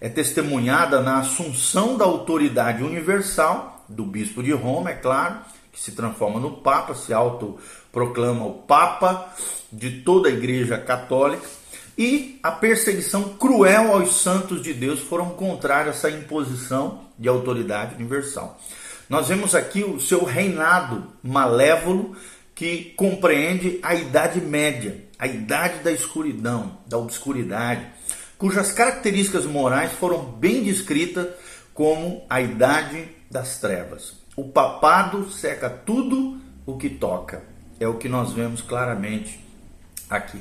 É 0.00 0.08
testemunhada 0.08 1.00
na 1.00 1.20
assunção 1.20 1.96
da 1.96 2.04
autoridade 2.04 2.82
universal 2.82 3.84
do 3.88 4.04
bispo 4.04 4.42
de 4.42 4.52
Roma, 4.52 4.90
é 4.90 4.94
claro, 4.94 5.38
que 5.72 5.80
se 5.80 5.92
transforma 5.92 6.40
no 6.40 6.58
Papa, 6.58 6.94
se 6.94 7.12
autoproclama 7.12 8.46
o 8.46 8.54
Papa 8.54 9.32
de 9.72 10.02
toda 10.02 10.28
a 10.28 10.32
igreja 10.32 10.78
católica 10.78 11.46
e 11.96 12.38
a 12.42 12.50
perseguição 12.50 13.34
cruel 13.38 13.94
aos 13.94 14.20
santos 14.20 14.62
de 14.62 14.74
Deus 14.74 15.00
foram 15.00 15.30
contrárias 15.30 16.04
a 16.04 16.08
essa 16.08 16.18
imposição 16.18 17.06
de 17.18 17.28
autoridade 17.28 17.94
universal. 17.94 18.58
Nós 19.08 19.28
vemos 19.28 19.54
aqui 19.54 19.82
o 19.82 20.00
seu 20.00 20.24
reinado 20.24 21.06
malévolo 21.22 22.16
que 22.54 22.92
compreende 22.96 23.78
a 23.82 23.94
Idade 23.94 24.40
Média, 24.40 25.04
a 25.18 25.26
idade 25.26 25.80
da 25.80 25.92
escuridão, 25.92 26.78
da 26.86 26.98
obscuridade, 26.98 27.86
cujas 28.38 28.72
características 28.72 29.46
morais 29.46 29.92
foram 29.92 30.24
bem 30.24 30.62
descritas 30.62 31.28
como 31.72 32.24
a 32.28 32.40
idade 32.40 33.08
das 33.30 33.58
trevas. 33.58 34.14
O 34.36 34.44
papado 34.44 35.30
seca 35.30 35.70
tudo 35.70 36.40
o 36.64 36.76
que 36.76 36.90
toca. 36.90 37.42
É 37.78 37.86
o 37.86 37.94
que 37.94 38.08
nós 38.08 38.32
vemos 38.32 38.62
claramente 38.62 39.40
aqui. 40.08 40.40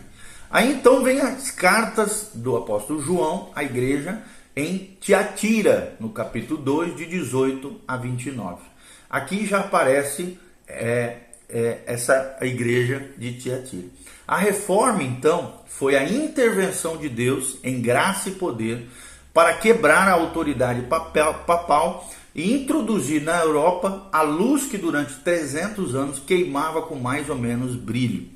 Aí 0.50 0.72
então 0.72 1.04
vem 1.04 1.20
as 1.20 1.52
cartas 1.52 2.32
do 2.34 2.56
apóstolo 2.56 3.02
João 3.02 3.52
à 3.56 3.64
igreja 3.64 4.22
em 4.56 4.98
Tiatira, 5.02 5.96
no 6.00 6.10
capítulo 6.10 6.62
2, 6.62 6.96
de 6.96 7.06
18 7.06 7.82
a 7.86 7.98
29. 7.98 8.64
Aqui 9.10 9.46
já 9.46 9.60
aparece 9.60 10.40
é, 10.68 11.18
é, 11.50 11.80
essa 11.86 12.38
igreja 12.42 13.06
de 13.18 13.34
Tiatira. 13.34 13.88
A 14.28 14.38
reforma, 14.38 15.04
então, 15.04 15.54
foi 15.68 15.96
a 15.96 16.04
intervenção 16.04 16.98
de 16.98 17.08
Deus 17.08 17.58
em 17.64 17.82
graça 17.82 18.30
e 18.30 18.34
poder 18.34 18.88
para 19.34 19.54
quebrar 19.54 20.08
a 20.08 20.14
autoridade 20.14 20.82
papal 20.84 22.10
e 22.34 22.54
introduzir 22.54 23.22
na 23.22 23.40
Europa 23.40 24.08
a 24.12 24.22
luz 24.22 24.66
que 24.66 24.78
durante 24.78 25.14
300 25.16 25.94
anos 25.96 26.20
queimava 26.20 26.82
com 26.82 26.96
mais 26.96 27.30
ou 27.30 27.36
menos 27.36 27.76
brilho. 27.76 28.28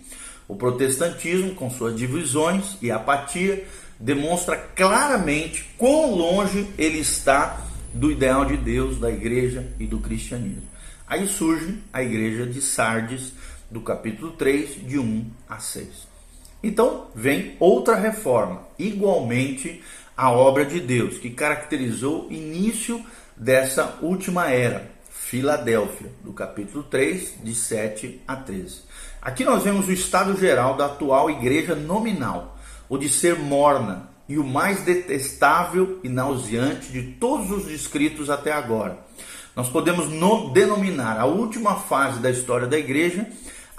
O 0.48 0.56
protestantismo, 0.56 1.56
com 1.56 1.70
suas 1.70 1.96
divisões 1.96 2.78
e 2.82 2.92
apatia, 2.92 3.66
demonstra 4.00 4.56
claramente 4.58 5.66
quão 5.78 6.16
longe 6.16 6.68
ele 6.78 7.00
está 7.00 7.62
do 7.94 8.12
ideal 8.12 8.46
de 8.46 8.58
Deus, 8.58 9.00
da 9.00 9.10
igreja 9.10 9.68
e 9.80 9.86
do 9.86 10.00
cristianismo. 10.00 10.64
Aí 11.08 11.28
surge 11.28 11.80
a 11.92 12.04
igreja 12.04 12.46
de 12.46 12.62
Sardes, 12.62 13.34
do 13.70 13.82
capítulo 13.82 14.32
3, 14.32 14.88
de 14.88 14.98
1 14.98 15.26
a 15.48 15.60
6. 15.60 16.08
Então 16.62 17.08
vem 17.16 17.56
outra 17.60 17.96
reforma, 17.96 18.64
igualmente 18.78 19.82
a 20.18 20.32
obra 20.32 20.66
de 20.66 20.80
Deus, 20.80 21.18
que 21.18 21.30
caracterizou 21.30 22.28
o 22.28 22.34
início 22.34 23.04
dessa 23.38 23.98
última 24.02 24.52
era, 24.52 24.92
Filadélfia, 25.10 26.12
do 26.24 26.34
capítulo 26.34 26.84
3, 26.84 27.36
de 27.44 27.56
7 27.56 28.22
a 28.28 28.36
13. 28.36 28.82
Aqui 29.22 29.46
nós 29.46 29.64
vemos 29.64 29.88
o 29.88 29.92
estado 29.92 30.36
geral 30.38 30.76
da 30.76 30.88
atual 30.88 31.30
igreja 31.30 31.76
nominal, 31.76 32.58
o 32.90 32.98
de 32.98 33.08
ser 33.08 33.38
morna 33.38 34.10
e 34.28 34.38
o 34.38 34.44
mais 34.44 34.84
detestável 34.84 36.00
e 36.04 36.10
nauseante 36.10 36.92
de 36.92 37.02
todos 37.14 37.52
os 37.52 37.66
descritos 37.66 38.30
até 38.30 38.52
agora. 38.52 38.98
Nós 39.56 39.70
podemos 39.70 40.10
no, 40.10 40.52
denominar 40.52 41.20
a 41.20 41.26
última 41.26 41.76
fase 41.76 42.20
da 42.20 42.30
história 42.30 42.68
da 42.68 42.78
igreja 42.78 43.28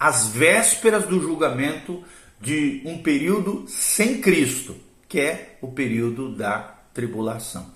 as 0.00 0.28
vésperas 0.28 1.04
do 1.04 1.20
julgamento 1.20 2.02
de 2.40 2.80
um 2.86 3.02
período 3.02 3.66
sem 3.68 4.18
Cristo, 4.22 4.74
que 5.06 5.20
é 5.20 5.58
o 5.60 5.68
período 5.68 6.34
da 6.34 6.74
tribulação. 6.94 7.66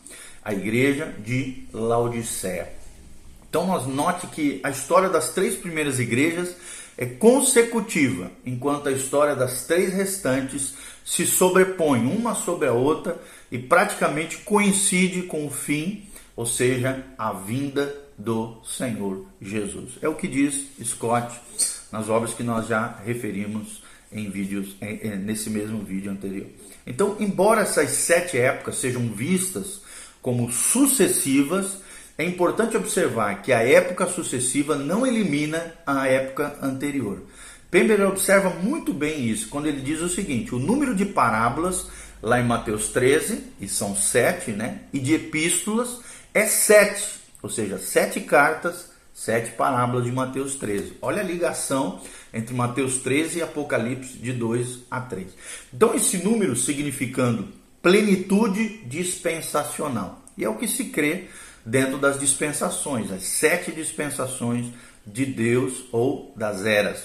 A 0.43 0.55
igreja 0.55 1.15
de 1.19 1.65
Laodiceia. 1.71 2.73
Então 3.47 3.67
nós 3.67 3.87
note 3.87 4.27
que 4.29 4.59
a 4.65 4.71
história 4.71 5.11
das 5.11 5.35
três 5.35 5.55
primeiras 5.55 6.01
igrejas 6.01 6.57
é 6.97 7.05
consecutiva, 7.05 8.31
enquanto 8.47 8.89
a 8.89 8.93
história 8.93 9.37
das 9.37 9.67
três 9.67 9.93
restantes 9.93 10.75
se 11.05 11.27
sobrepõe 11.27 12.07
uma 12.07 12.35
sobre 12.35 12.69
a 12.69 12.73
outra 12.73 13.21
e 13.53 13.59
praticamente 13.59 14.39
coincide 14.39 15.23
com 15.25 15.47
o 15.47 15.51
fim, 15.51 16.09
ou 16.35 16.47
seja, 16.47 17.05
a 17.19 17.33
vinda 17.33 17.95
do 18.17 18.63
Senhor 18.65 19.27
Jesus. 19.43 19.93
É 20.01 20.09
o 20.09 20.15
que 20.15 20.27
diz 20.27 20.69
Scott 20.83 21.39
nas 21.95 22.09
obras 22.09 22.35
que 22.35 22.43
nós 22.43 22.67
já 22.67 22.99
referimos 23.07 23.81
em 24.11 24.29
vídeos 24.29 24.77
nesse 25.21 25.49
mesmo 25.49 25.79
vídeo 25.85 26.11
anterior. 26.11 26.49
Então, 26.85 27.17
embora 27.21 27.61
essas 27.61 27.91
sete 27.91 28.37
épocas 28.37 28.79
sejam 28.79 29.09
vistas 29.13 29.81
como 30.21 30.51
sucessivas, 30.51 31.79
é 32.19 32.25
importante 32.25 32.77
observar 32.77 33.43
que 33.43 33.53
a 33.53 33.61
época 33.61 34.09
sucessiva 34.09 34.75
não 34.75 35.07
elimina 35.07 35.73
a 35.87 36.09
época 36.09 36.59
anterior. 36.61 37.23
Pember 37.71 38.05
observa 38.09 38.51
muito 38.51 38.93
bem 38.93 39.29
isso 39.29 39.49
quando 39.49 39.67
ele 39.67 39.81
diz 39.81 40.01
o 40.01 40.09
seguinte: 40.09 40.53
o 40.53 40.59
número 40.59 40.97
de 40.97 41.05
parábolas 41.05 41.87
lá 42.21 42.41
em 42.41 42.45
Mateus 42.45 42.89
13, 42.89 43.41
e 43.61 43.69
são 43.69 43.95
sete, 43.95 44.51
né? 44.51 44.81
E 44.93 44.99
de 44.99 45.15
epístolas 45.15 46.01
é 46.33 46.47
sete, 46.47 47.21
ou 47.41 47.49
seja, 47.49 47.79
sete 47.79 48.21
cartas 48.21 48.94
Sete 49.15 49.53
parábolas 49.53 50.05
de 50.05 50.11
Mateus 50.11 50.57
13. 50.57 50.95
Olha 51.01 51.23
a 51.23 51.25
ligação 51.25 52.01
entre 52.33 52.53
Mateus 52.53 52.99
13 52.99 53.39
e 53.39 53.43
Apocalipse 53.43 54.19
de 54.19 54.33
2 54.33 54.81
a 54.91 55.01
3. 55.01 55.29
Então, 55.73 55.95
esse 55.95 56.19
número 56.19 56.57
significando 56.57 57.49
plenitude 57.81 58.79
dispensacional. 58.87 60.21
E 60.37 60.43
é 60.43 60.49
o 60.49 60.57
que 60.57 60.67
se 60.67 60.87
crê 60.87 61.27
dentro 61.65 61.97
das 61.97 62.19
dispensações, 62.19 63.13
as 63.13 63.23
sete 63.23 63.71
dispensações 63.71 64.67
de 65.07 65.25
Deus 65.25 65.85
ou 65.93 66.35
das 66.37 66.67
eras. 66.67 67.05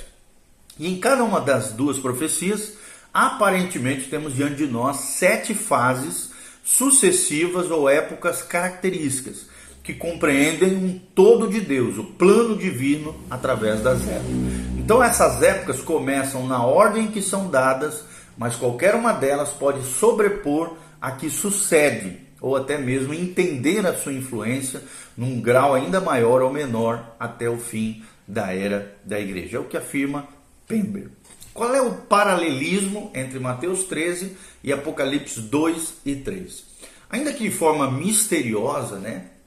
E 0.80 0.88
em 0.88 1.00
cada 1.00 1.24
uma 1.24 1.40
das 1.40 1.74
duas 1.74 2.00
profecias, 2.00 2.74
aparentemente 3.14 4.10
temos 4.10 4.36
diante 4.36 4.56
de 4.56 4.66
nós 4.66 4.98
sete 4.98 5.54
fases 5.54 6.32
sucessivas 6.64 7.70
ou 7.70 7.88
épocas 7.88 8.42
características 8.42 9.49
que 9.90 9.96
compreendem 9.96 10.76
um 10.76 11.00
todo 11.16 11.48
de 11.48 11.60
Deus, 11.60 11.98
o 11.98 12.04
plano 12.04 12.56
divino 12.56 13.16
através 13.28 13.82
das 13.82 14.08
épocas. 14.08 14.36
Então 14.78 15.02
essas 15.02 15.42
épocas 15.42 15.82
começam 15.82 16.46
na 16.46 16.64
ordem 16.64 17.08
que 17.08 17.24
são 17.24 17.50
dadas, 17.50 18.04
mas 18.38 18.56
qualquer 18.56 18.94
uma 18.94 19.14
delas 19.14 19.50
pode 19.50 19.84
sobrepor 19.84 20.76
a 21.02 21.14
que 21.14 21.28
sucede, 21.28 22.20
ou 22.40 22.56
até 22.56 22.78
mesmo 22.78 23.16
entender 23.16 23.84
a 23.88 23.96
sua 23.96 24.14
influência 24.14 24.84
num 25.18 25.42
grau 25.42 25.74
ainda 25.74 26.00
maior 26.00 26.44
ou 26.44 26.54
menor 26.54 27.16
até 27.20 27.50
o 27.50 27.58
fim 27.58 28.04
da 28.28 28.54
era 28.54 28.96
da 29.04 29.20
igreja. 29.20 29.58
É 29.58 29.60
o 29.60 29.66
que 29.66 29.76
afirma 29.76 30.28
Pember. 30.68 31.10
Qual 31.52 31.74
é 31.74 31.82
o 31.82 31.94
paralelismo 31.94 33.10
entre 33.16 33.40
Mateus 33.40 33.86
13 33.86 34.38
e 34.64 34.72
Apocalipse 34.72 35.42
2 35.42 35.94
e 36.06 36.16
3? 36.16 36.64
Ainda 37.10 37.34
que 37.34 37.44
de 37.44 37.50
forma 37.50 37.90
misteriosa, 37.90 39.00
né? 39.00 39.39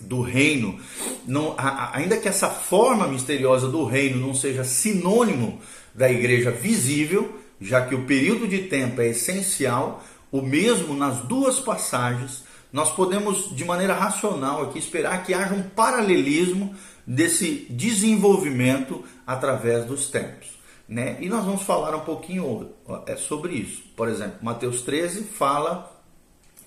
Do 0.00 0.20
reino, 0.20 0.78
não, 1.26 1.54
ainda 1.92 2.16
que 2.16 2.28
essa 2.28 2.48
forma 2.48 3.08
misteriosa 3.08 3.68
do 3.68 3.84
reino 3.84 4.24
não 4.24 4.34
seja 4.34 4.64
sinônimo 4.64 5.60
da 5.94 6.10
igreja 6.10 6.50
visível, 6.50 7.38
já 7.60 7.86
que 7.86 7.94
o 7.94 8.04
período 8.04 8.46
de 8.46 8.64
tempo 8.64 9.00
é 9.00 9.08
essencial, 9.08 10.04
o 10.30 10.42
mesmo 10.42 10.94
nas 10.94 11.18
duas 11.20 11.58
passagens, 11.58 12.44
nós 12.72 12.92
podemos 12.92 13.54
de 13.56 13.64
maneira 13.64 13.94
racional 13.94 14.62
aqui 14.62 14.78
esperar 14.78 15.24
que 15.24 15.32
haja 15.32 15.54
um 15.54 15.62
paralelismo 15.62 16.74
desse 17.06 17.66
desenvolvimento 17.70 19.02
através 19.26 19.84
dos 19.86 20.08
tempos. 20.08 20.56
Né? 20.88 21.16
E 21.20 21.28
nós 21.28 21.44
vamos 21.44 21.62
falar 21.62 21.96
um 21.96 22.00
pouquinho 22.00 22.70
é, 23.06 23.16
sobre 23.16 23.54
isso. 23.54 23.82
Por 23.96 24.08
exemplo, 24.08 24.38
Mateus 24.42 24.82
13 24.82 25.24
fala 25.24 25.92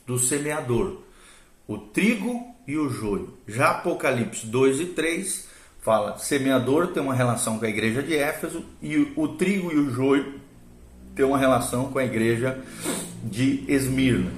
do 0.06 0.18
semeador. 0.18 1.02
O 1.68 1.78
trigo 1.78 2.56
e 2.69 2.77
o 2.77 2.88
joio. 2.88 3.34
Já 3.47 3.71
Apocalipse 3.71 4.45
2 4.45 4.79
e 4.79 4.86
3 4.86 5.47
fala: 5.82 6.19
semeador 6.19 6.88
tem 6.88 7.01
uma 7.01 7.15
relação 7.15 7.58
com 7.58 7.65
a 7.65 7.69
igreja 7.69 8.03
de 8.03 8.15
Éfeso 8.15 8.63
e 8.79 9.12
o 9.15 9.27
trigo 9.29 9.71
e 9.73 9.77
o 9.77 9.89
joio 9.89 10.39
tem 11.15 11.25
uma 11.25 11.38
relação 11.38 11.91
com 11.91 11.97
a 11.97 12.05
igreja 12.05 12.60
de 13.23 13.65
Esmirna. 13.67 14.32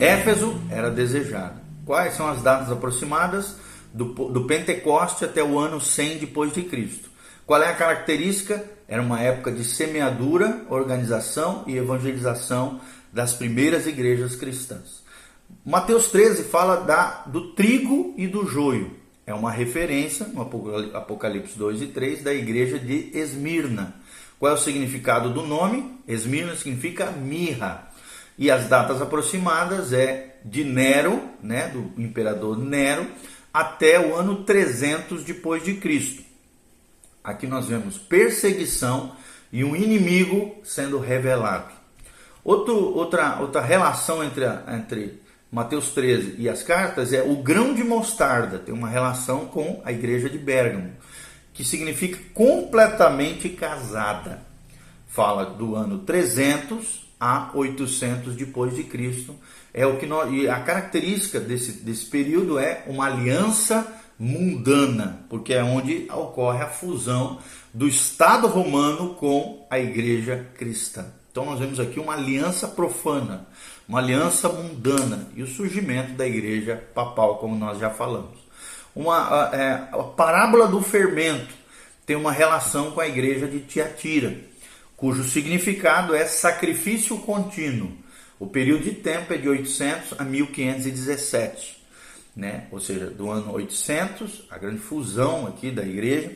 Éfeso 0.00 0.58
era 0.70 0.90
desejado. 0.90 1.60
Quais 1.84 2.14
são 2.14 2.26
as 2.26 2.40
datas 2.40 2.72
aproximadas 2.72 3.56
do, 3.92 4.06
do 4.06 4.44
Pentecoste 4.44 5.26
até 5.26 5.44
o 5.44 5.58
ano 5.58 5.78
100 5.80 6.18
depois 6.18 6.52
de 6.52 6.62
Cristo? 6.62 7.10
Qual 7.46 7.62
é 7.62 7.68
a 7.68 7.76
característica? 7.76 8.64
Era 8.88 9.02
uma 9.02 9.20
época 9.20 9.52
de 9.52 9.62
semeadura, 9.64 10.62
organização 10.70 11.62
e 11.66 11.76
evangelização 11.76 12.80
das 13.12 13.34
primeiras 13.34 13.86
igrejas 13.86 14.34
cristãs. 14.34 15.03
Mateus 15.64 16.10
13 16.10 16.44
fala 16.44 16.76
da, 16.76 17.24
do 17.26 17.52
trigo 17.52 18.14
e 18.16 18.26
do 18.26 18.46
joio. 18.46 18.96
É 19.26 19.34
uma 19.34 19.50
referência, 19.50 20.26
no 20.26 20.42
Apocalipse 20.94 21.58
2 21.58 21.82
e 21.82 21.86
3, 21.88 22.22
da 22.22 22.32
igreja 22.32 22.78
de 22.78 23.10
Esmirna. 23.14 23.94
Qual 24.38 24.52
é 24.52 24.54
o 24.54 24.58
significado 24.58 25.32
do 25.32 25.42
nome? 25.42 25.98
Esmirna 26.06 26.54
significa 26.56 27.10
mirra. 27.10 27.90
E 28.36 28.50
as 28.50 28.68
datas 28.68 29.00
aproximadas 29.00 29.92
é 29.92 30.36
de 30.44 30.64
Nero, 30.64 31.22
né, 31.42 31.68
do 31.68 32.00
imperador 32.00 32.58
Nero, 32.58 33.06
até 33.52 33.98
o 33.98 34.14
ano 34.14 34.44
300 34.44 35.24
depois 35.24 35.62
de 35.62 35.74
Cristo. 35.74 36.22
Aqui 37.22 37.46
nós 37.46 37.66
vemos 37.66 37.96
perseguição 37.96 39.16
e 39.50 39.64
um 39.64 39.74
inimigo 39.74 40.56
sendo 40.62 40.98
revelado. 40.98 41.72
Outro, 42.44 42.74
outra, 42.74 43.40
outra 43.40 43.62
relação 43.62 44.22
entre, 44.22 44.44
entre 44.68 45.23
Mateus 45.54 45.90
13 45.90 46.34
e 46.36 46.48
as 46.48 46.64
cartas 46.64 47.12
é 47.12 47.22
o 47.22 47.36
grão 47.36 47.74
de 47.74 47.84
mostarda, 47.84 48.58
tem 48.58 48.74
uma 48.74 48.88
relação 48.88 49.46
com 49.46 49.80
a 49.84 49.92
igreja 49.92 50.28
de 50.28 50.36
Bérgamo, 50.36 50.90
que 51.52 51.62
significa 51.62 52.18
completamente 52.34 53.48
casada. 53.50 54.42
Fala 55.06 55.46
do 55.46 55.76
ano 55.76 56.00
300 56.00 57.06
a 57.20 57.52
800 57.54 58.34
depois 58.34 58.74
de 58.74 58.82
Cristo. 58.82 59.36
É 59.72 59.86
o 59.86 59.96
que 59.96 60.06
nós, 60.06 60.28
e 60.32 60.48
a 60.48 60.58
característica 60.58 61.38
desse, 61.38 61.84
desse 61.84 62.06
período 62.06 62.58
é 62.58 62.82
uma 62.88 63.06
aliança 63.06 63.86
mundana, 64.18 65.24
porque 65.30 65.54
é 65.54 65.62
onde 65.62 66.08
ocorre 66.10 66.62
a 66.64 66.68
fusão 66.68 67.38
do 67.72 67.86
Estado 67.86 68.48
romano 68.48 69.14
com 69.14 69.64
a 69.70 69.78
igreja 69.78 70.48
cristã. 70.58 71.06
Então 71.30 71.44
nós 71.44 71.60
vemos 71.60 71.78
aqui 71.78 72.00
uma 72.00 72.14
aliança 72.14 72.66
profana, 72.66 73.46
uma 73.88 73.98
aliança 73.98 74.48
mundana 74.48 75.28
e 75.34 75.42
o 75.42 75.46
surgimento 75.46 76.12
da 76.12 76.26
igreja 76.26 76.82
papal, 76.94 77.38
como 77.38 77.56
nós 77.56 77.78
já 77.78 77.90
falamos. 77.90 78.38
Uma, 78.94 79.50
é, 79.52 79.88
a 79.92 80.02
parábola 80.02 80.66
do 80.68 80.80
fermento 80.80 81.52
tem 82.06 82.16
uma 82.16 82.32
relação 82.32 82.92
com 82.92 83.00
a 83.00 83.08
igreja 83.08 83.46
de 83.46 83.60
Tiatira, 83.60 84.36
cujo 84.96 85.24
significado 85.24 86.14
é 86.14 86.24
sacrifício 86.24 87.18
contínuo. 87.18 87.92
O 88.38 88.46
período 88.46 88.84
de 88.84 88.92
tempo 88.92 89.32
é 89.32 89.36
de 89.36 89.48
800 89.48 90.20
a 90.20 90.24
1517, 90.24 91.82
né? 92.36 92.66
ou 92.70 92.80
seja, 92.80 93.06
do 93.06 93.30
ano 93.30 93.52
800, 93.52 94.46
a 94.50 94.58
grande 94.58 94.78
fusão 94.78 95.46
aqui 95.46 95.70
da 95.70 95.82
igreja, 95.82 96.32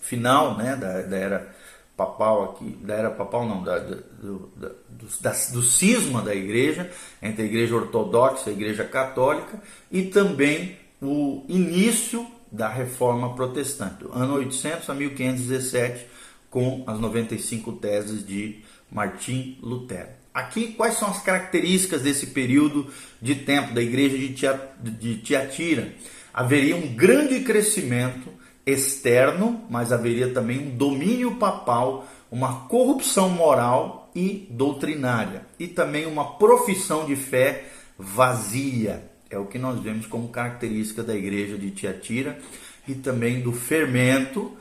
final 0.00 0.56
né, 0.56 0.76
da, 0.76 1.02
da 1.02 1.16
era 1.16 1.54
papal 1.98 2.44
aqui, 2.44 2.78
da 2.80 2.94
era 2.94 3.10
papal 3.10 3.44
não, 3.44 3.64
da, 3.64 3.80
do, 3.80 4.52
da, 4.56 4.68
do, 4.68 5.08
da, 5.20 5.30
do 5.30 5.62
cisma 5.62 6.22
da 6.22 6.32
igreja, 6.32 6.88
entre 7.20 7.42
a 7.42 7.44
igreja 7.44 7.74
ortodoxa 7.74 8.48
e 8.48 8.52
a 8.52 8.56
igreja 8.56 8.84
católica, 8.84 9.60
e 9.90 10.02
também 10.02 10.78
o 11.02 11.44
início 11.48 12.24
da 12.52 12.68
reforma 12.68 13.34
protestante, 13.34 14.04
ano 14.12 14.34
800 14.34 14.88
a 14.88 14.94
1517, 14.94 16.06
com 16.48 16.84
as 16.86 17.00
95 17.00 17.72
teses 17.72 18.24
de 18.24 18.62
Martim 18.90 19.58
Lutero. 19.60 20.08
Aqui, 20.32 20.68
quais 20.68 20.94
são 20.94 21.10
as 21.10 21.20
características 21.20 22.02
desse 22.02 22.28
período 22.28 22.86
de 23.20 23.34
tempo 23.34 23.74
da 23.74 23.82
igreja 23.82 24.16
de 24.16 25.16
Tiatira? 25.16 25.92
Haveria 26.32 26.76
um 26.76 26.94
grande 26.94 27.40
crescimento 27.40 28.37
externo, 28.70 29.64
mas 29.70 29.92
haveria 29.92 30.32
também 30.32 30.58
um 30.58 30.76
domínio 30.76 31.36
papal, 31.36 32.06
uma 32.30 32.66
corrupção 32.66 33.28
moral 33.30 34.10
e 34.14 34.46
doutrinária, 34.50 35.46
e 35.58 35.66
também 35.66 36.06
uma 36.06 36.36
profissão 36.36 37.06
de 37.06 37.16
fé 37.16 37.64
vazia. 37.98 39.08
É 39.30 39.38
o 39.38 39.46
que 39.46 39.58
nós 39.58 39.80
vemos 39.80 40.06
como 40.06 40.28
característica 40.28 41.02
da 41.02 41.14
igreja 41.14 41.56
de 41.58 41.70
Tiatira 41.70 42.38
e 42.86 42.94
também 42.94 43.40
do 43.40 43.52
fermento, 43.52 44.56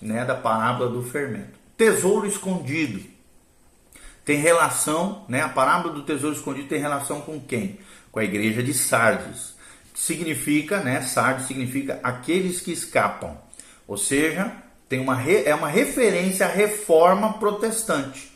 né, 0.00 0.24
da 0.24 0.34
parábola 0.34 0.90
do 0.90 1.02
fermento. 1.02 1.58
Tesouro 1.76 2.26
escondido. 2.26 3.02
Tem 4.24 4.38
relação, 4.38 5.24
né, 5.28 5.42
a 5.42 5.48
parábola 5.48 5.94
do 5.94 6.02
tesouro 6.02 6.36
escondido 6.36 6.68
tem 6.68 6.78
relação 6.78 7.20
com 7.20 7.40
quem? 7.40 7.78
Com 8.12 8.20
a 8.20 8.24
igreja 8.24 8.62
de 8.62 8.74
Sardes. 8.74 9.54
Significa, 9.94 10.80
né, 10.80 11.00
Sardes 11.02 11.46
significa 11.46 11.98
aqueles 12.02 12.60
que 12.60 12.72
escapam. 12.72 13.36
Ou 13.90 13.96
seja, 13.96 14.52
tem 14.88 15.00
uma, 15.00 15.20
é 15.28 15.52
uma 15.52 15.66
referência 15.66 16.46
à 16.46 16.48
reforma 16.48 17.32
protestante, 17.40 18.30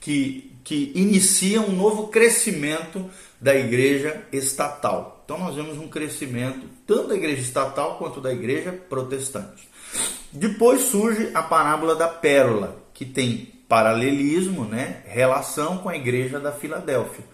que, 0.00 0.52
que 0.64 0.90
inicia 0.96 1.60
um 1.60 1.70
novo 1.70 2.08
crescimento 2.08 3.08
da 3.40 3.54
igreja 3.54 4.24
estatal. 4.32 5.22
Então 5.24 5.38
nós 5.38 5.54
vemos 5.54 5.78
um 5.78 5.86
crescimento 5.86 6.66
tanto 6.84 7.06
da 7.06 7.14
igreja 7.14 7.40
estatal 7.40 7.98
quanto 7.98 8.20
da 8.20 8.32
igreja 8.32 8.72
protestante. 8.72 9.68
Depois 10.32 10.80
surge 10.80 11.30
a 11.34 11.42
parábola 11.42 11.94
da 11.94 12.08
pérola, 12.08 12.76
que 12.92 13.04
tem 13.04 13.52
paralelismo, 13.68 14.64
né, 14.64 15.04
relação 15.06 15.78
com 15.78 15.88
a 15.88 15.96
igreja 15.96 16.40
da 16.40 16.50
Filadélfia, 16.50 17.24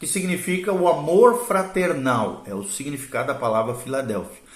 que 0.00 0.06
significa 0.06 0.72
o 0.72 0.88
amor 0.88 1.46
fraternal, 1.46 2.42
é 2.44 2.52
o 2.52 2.64
significado 2.64 3.28
da 3.28 3.38
palavra 3.38 3.76
Filadélfia. 3.76 4.49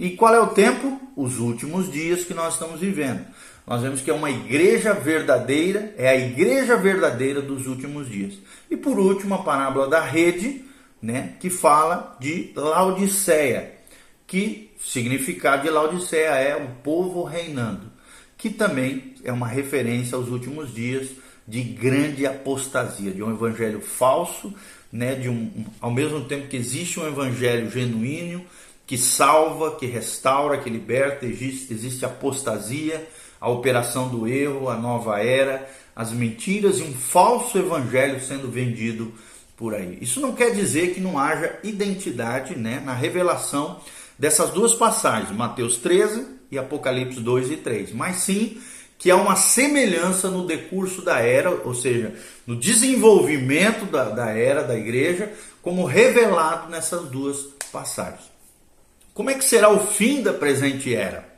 E 0.00 0.12
qual 0.12 0.34
é 0.34 0.40
o 0.40 0.46
tempo? 0.46 0.98
Os 1.14 1.38
últimos 1.38 1.92
dias 1.92 2.24
que 2.24 2.32
nós 2.32 2.54
estamos 2.54 2.80
vivendo. 2.80 3.22
Nós 3.66 3.82
vemos 3.82 4.00
que 4.00 4.10
é 4.10 4.14
uma 4.14 4.30
igreja 4.30 4.94
verdadeira, 4.94 5.94
é 5.98 6.08
a 6.08 6.16
igreja 6.16 6.74
verdadeira 6.74 7.42
dos 7.42 7.66
últimos 7.66 8.08
dias. 8.08 8.32
E 8.70 8.78
por 8.78 8.98
último, 8.98 9.34
a 9.34 9.42
parábola 9.42 9.86
da 9.86 10.00
rede, 10.00 10.64
né, 11.02 11.34
que 11.38 11.50
fala 11.50 12.16
de 12.18 12.50
Laodiceia, 12.56 13.74
que 14.26 14.70
significado 14.82 15.64
de 15.64 15.68
Laodiceia 15.68 16.30
é 16.30 16.56
o 16.56 16.82
povo 16.82 17.22
reinando, 17.22 17.92
que 18.38 18.48
também 18.48 19.14
é 19.22 19.30
uma 19.30 19.48
referência 19.48 20.16
aos 20.16 20.28
últimos 20.28 20.74
dias 20.74 21.10
de 21.46 21.62
grande 21.62 22.24
apostasia, 22.24 23.10
de 23.10 23.22
um 23.22 23.30
evangelho 23.30 23.82
falso, 23.82 24.54
né, 24.90 25.14
de 25.14 25.28
um, 25.28 25.66
ao 25.78 25.90
mesmo 25.90 26.24
tempo 26.24 26.48
que 26.48 26.56
existe 26.56 26.98
um 26.98 27.06
evangelho 27.06 27.70
genuíno, 27.70 28.42
que 28.90 28.98
salva, 28.98 29.76
que 29.76 29.86
restaura, 29.86 30.58
que 30.58 30.68
liberta, 30.68 31.24
existe, 31.24 32.04
apostasia, 32.04 33.08
a 33.40 33.48
operação 33.48 34.08
do 34.08 34.26
erro, 34.26 34.68
a 34.68 34.76
nova 34.76 35.20
era, 35.22 35.70
as 35.94 36.10
mentiras 36.10 36.80
e 36.80 36.82
um 36.82 36.92
falso 36.92 37.56
evangelho 37.56 38.20
sendo 38.20 38.50
vendido 38.50 39.14
por 39.56 39.76
aí. 39.76 39.96
Isso 40.00 40.18
não 40.18 40.34
quer 40.34 40.50
dizer 40.52 40.92
que 40.92 41.00
não 41.00 41.20
haja 41.20 41.56
identidade 41.62 42.58
né, 42.58 42.82
na 42.84 42.92
revelação 42.92 43.80
dessas 44.18 44.50
duas 44.50 44.74
passagens, 44.74 45.30
Mateus 45.30 45.76
13 45.76 46.26
e 46.50 46.58
Apocalipse 46.58 47.20
2 47.20 47.52
e 47.52 47.56
3, 47.58 47.92
mas 47.92 48.16
sim 48.16 48.60
que 48.98 49.08
há 49.08 49.14
uma 49.14 49.36
semelhança 49.36 50.28
no 50.28 50.44
decurso 50.48 51.00
da 51.02 51.20
era, 51.20 51.48
ou 51.48 51.76
seja, 51.76 52.12
no 52.44 52.56
desenvolvimento 52.56 53.84
da, 53.84 54.08
da 54.08 54.30
era 54.30 54.64
da 54.64 54.76
igreja, 54.76 55.32
como 55.62 55.84
revelado 55.84 56.68
nessas 56.68 57.08
duas 57.08 57.36
passagens. 57.70 58.29
Como 59.20 59.28
é 59.28 59.34
que 59.34 59.44
será 59.44 59.68
o 59.68 59.86
fim 59.86 60.22
da 60.22 60.32
presente 60.32 60.94
era, 60.94 61.28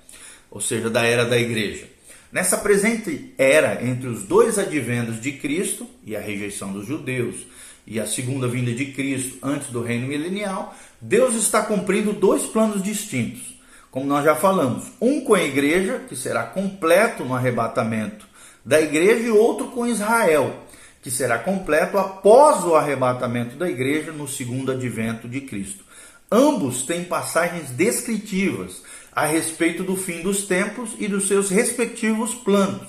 ou 0.49 0.61
seja, 0.61 0.89
da 0.89 1.03
era 1.05 1.25
da 1.25 1.37
igreja? 1.37 1.89
Nessa 2.31 2.57
presente 2.57 3.35
era 3.37 3.85
entre 3.85 4.07
os 4.07 4.23
dois 4.23 4.57
adventos 4.57 5.21
de 5.21 5.33
Cristo 5.33 5.91
e 6.07 6.15
a 6.15 6.21
rejeição 6.21 6.73
dos 6.73 6.87
judeus 6.87 7.45
e 7.85 7.99
a 7.99 8.07
segunda 8.07 8.47
vinda 8.47 8.73
de 8.73 8.93
Cristo 8.93 9.37
antes 9.43 9.67
do 9.71 9.83
reino 9.83 10.07
milenial, 10.07 10.73
Deus 11.01 11.35
está 11.35 11.61
cumprindo 11.61 12.13
dois 12.13 12.45
planos 12.45 12.85
distintos. 12.85 13.43
Como 13.91 14.07
nós 14.07 14.25
já 14.25 14.37
falamos, 14.37 14.85
um 15.01 15.23
com 15.23 15.35
a 15.35 15.43
igreja, 15.43 16.05
que 16.09 16.15
será 16.15 16.45
completo 16.45 17.25
no 17.25 17.35
arrebatamento 17.35 18.29
da 18.65 18.81
igreja, 18.81 19.27
e 19.27 19.31
outro 19.33 19.67
com 19.73 19.89
Israel, 19.89 20.55
que 21.03 21.11
será 21.11 21.37
completo 21.37 21.99
após 21.99 22.63
o 22.63 22.77
arrebatamento 22.77 23.57
da 23.57 23.69
igreja 23.69 24.13
no 24.13 24.29
segundo 24.29 24.71
advento 24.71 25.27
de 25.27 25.41
Cristo. 25.41 25.91
Ambos 26.35 26.85
têm 26.85 27.05
passagens 27.05 27.69
descritivas 27.69 28.81
a 29.15 29.27
respeito 29.27 29.83
do 29.83 29.95
fim 29.95 30.23
dos 30.23 30.47
tempos 30.47 30.97
e 30.99 31.07
dos 31.07 31.29
seus 31.29 31.51
respectivos 31.51 32.35
planos. 32.35 32.89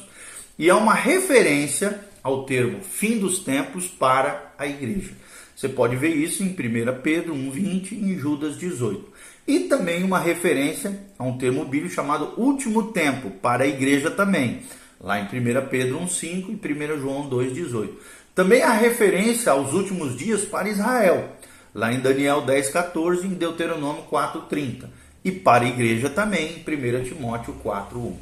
E 0.58 0.69
há 0.69 0.77
uma 0.77 0.93
referência 0.93 1.99
ao 2.23 2.45
termo 2.45 2.79
fim 2.82 3.19
dos 3.19 3.39
tempos 3.39 3.86
para 3.86 4.53
a 4.58 4.65
igreja. 4.65 5.12
Você 5.53 5.67
pode 5.67 5.97
ver 5.97 6.15
isso 6.15 6.41
em 6.41 6.51
1 6.51 7.01
Pedro 7.01 7.36
1,20 7.36 7.91
e 7.91 7.95
em 7.95 8.17
Judas 8.17 8.58
18. 8.58 9.12
E 9.45 9.60
também 9.62 10.06
uma 10.06 10.19
referência 10.19 10.97
a 11.19 11.25
um 11.25 11.38
termo 11.38 11.65
bíblico 11.65 11.93
chamado 11.93 12.34
último 12.38 12.93
tempo 12.93 13.29
para 13.29 13.65
a 13.65 13.67
igreja 13.67 14.10
também, 14.10 14.62
lá 15.01 15.19
em 15.19 15.25
1 15.25 15.67
Pedro 15.69 15.99
1,5 15.99 16.47
e 16.47 16.95
1 16.95 17.01
João 17.01 17.29
2,18. 17.29 17.89
Também 18.34 18.63
há 18.63 18.71
referência 18.71 19.51
aos 19.51 19.73
últimos 19.73 20.17
dias 20.17 20.45
para 20.45 20.69
Israel, 20.69 21.29
lá 21.73 21.91
em 21.91 21.99
Daniel 21.99 22.41
10,14 22.43 23.23
e 23.23 23.27
em 23.27 23.33
Deuteronômio 23.33 24.03
4,30 24.12 24.86
e 25.23 25.31
para 25.31 25.63
a 25.63 25.67
igreja 25.67 26.09
também, 26.09 26.57
em 26.57 26.59
1 26.59 27.03
Timóteo 27.03 27.55
4:1. 27.63 28.13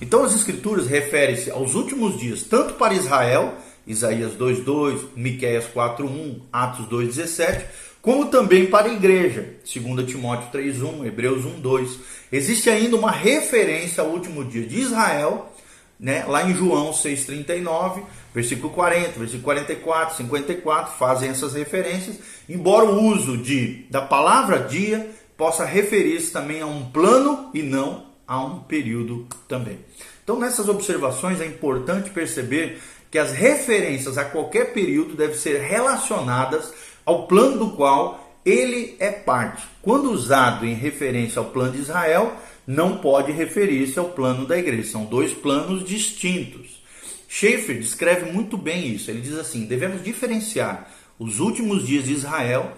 Então 0.00 0.24
as 0.24 0.34
escrituras 0.34 0.86
referem-se 0.86 1.50
aos 1.50 1.74
últimos 1.74 2.18
dias, 2.18 2.42
tanto 2.42 2.74
para 2.74 2.94
Israel, 2.94 3.54
Isaías 3.86 4.32
2:2, 4.34 5.00
Miqueias 5.14 5.66
4:1, 5.66 6.40
Atos 6.52 6.86
2:17, 6.86 7.64
como 8.00 8.26
também 8.26 8.66
para 8.66 8.88
a 8.88 8.92
igreja, 8.92 9.54
2 9.64 10.06
Timóteo 10.06 10.48
3:1, 10.50 11.04
Hebreus 11.04 11.44
1:2. 11.44 11.98
Existe 12.30 12.70
ainda 12.70 12.96
uma 12.96 13.10
referência 13.10 14.02
ao 14.02 14.10
último 14.10 14.44
dia 14.44 14.66
de 14.66 14.78
Israel, 14.80 15.52
né, 15.98 16.24
lá 16.26 16.48
em 16.48 16.54
João 16.54 16.92
6:39, 16.92 18.02
versículo 18.36 18.70
40, 18.70 19.18
versículo 19.18 19.44
44, 19.44 20.16
54 20.18 20.98
fazem 20.98 21.30
essas 21.30 21.54
referências, 21.54 22.18
embora 22.46 22.84
o 22.84 23.04
uso 23.04 23.34
de 23.34 23.86
da 23.88 24.02
palavra 24.02 24.58
dia 24.58 25.08
possa 25.38 25.64
referir-se 25.64 26.32
também 26.32 26.60
a 26.60 26.66
um 26.66 26.84
plano 26.84 27.50
e 27.54 27.62
não 27.62 28.08
a 28.28 28.44
um 28.44 28.58
período 28.58 29.26
também. 29.48 29.78
Então, 30.22 30.38
nessas 30.38 30.68
observações 30.68 31.40
é 31.40 31.46
importante 31.46 32.10
perceber 32.10 32.78
que 33.10 33.18
as 33.18 33.32
referências 33.32 34.18
a 34.18 34.24
qualquer 34.26 34.74
período 34.74 35.16
devem 35.16 35.36
ser 35.36 35.62
relacionadas 35.62 36.74
ao 37.06 37.26
plano 37.26 37.56
do 37.58 37.70
qual 37.70 38.38
ele 38.44 38.96
é 38.98 39.12
parte. 39.12 39.66
Quando 39.80 40.10
usado 40.10 40.66
em 40.66 40.74
referência 40.74 41.38
ao 41.38 41.46
plano 41.46 41.72
de 41.72 41.80
Israel, 41.80 42.36
não 42.66 42.98
pode 42.98 43.32
referir-se 43.32 43.98
ao 43.98 44.10
plano 44.10 44.44
da 44.44 44.58
igreja. 44.58 44.90
São 44.90 45.06
dois 45.06 45.32
planos 45.32 45.82
distintos. 45.82 46.84
Schaeffer 47.28 47.78
descreve 47.78 48.30
muito 48.30 48.56
bem 48.56 48.94
isso. 48.94 49.10
Ele 49.10 49.20
diz 49.20 49.34
assim: 49.34 49.66
devemos 49.66 50.02
diferenciar 50.02 50.90
os 51.18 51.40
últimos 51.40 51.86
dias 51.86 52.04
de 52.04 52.12
Israel 52.12 52.76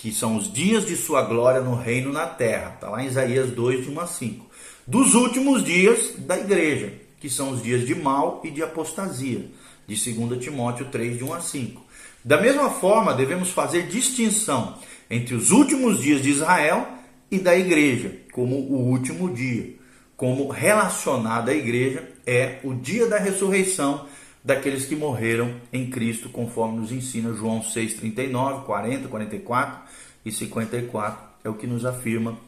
que 0.00 0.10
são 0.10 0.36
os 0.36 0.50
dias 0.50 0.86
de 0.86 0.96
sua 0.96 1.20
glória 1.20 1.60
no 1.60 1.74
reino 1.74 2.10
na 2.10 2.26
terra. 2.26 2.72
Está 2.74 2.88
lá 2.88 3.02
em 3.02 3.06
Isaías 3.06 3.50
2, 3.50 3.84
de 3.84 3.90
1 3.90 4.00
a 4.00 4.06
5. 4.06 4.46
Dos 4.86 5.14
últimos 5.14 5.62
dias 5.62 6.14
da 6.16 6.38
igreja, 6.38 6.94
que 7.20 7.28
são 7.28 7.50
os 7.50 7.62
dias 7.62 7.86
de 7.86 7.94
mal 7.94 8.40
e 8.42 8.50
de 8.50 8.62
apostasia, 8.62 9.50
de 9.86 10.14
2 10.14 10.42
Timóteo 10.42 10.86
3, 10.86 11.18
de 11.18 11.24
1 11.24 11.34
a 11.34 11.40
5. 11.40 11.84
Da 12.24 12.40
mesma 12.40 12.70
forma, 12.70 13.12
devemos 13.12 13.50
fazer 13.50 13.88
distinção 13.88 14.78
entre 15.10 15.34
os 15.34 15.50
últimos 15.50 16.00
dias 16.00 16.22
de 16.22 16.30
Israel 16.30 16.88
e 17.30 17.38
da 17.38 17.54
igreja, 17.54 18.22
como 18.32 18.56
o 18.56 18.88
último 18.88 19.28
dia. 19.28 19.74
Como 20.16 20.48
relacionado 20.48 21.50
à 21.50 21.54
igreja 21.54 22.09
é 22.26 22.58
o 22.62 22.74
dia 22.74 23.06
da 23.06 23.18
ressurreição 23.18 24.06
daqueles 24.42 24.86
que 24.86 24.96
morreram 24.96 25.54
em 25.72 25.90
Cristo, 25.90 26.28
conforme 26.28 26.78
nos 26.78 26.92
ensina 26.92 27.34
João 27.34 27.60
6,39, 27.60 28.64
40, 28.64 29.08
44 29.08 29.80
e 30.24 30.32
54, 30.32 31.22
é 31.44 31.48
o 31.48 31.54
que 31.54 31.66
nos 31.66 31.84
afirma 31.84 32.38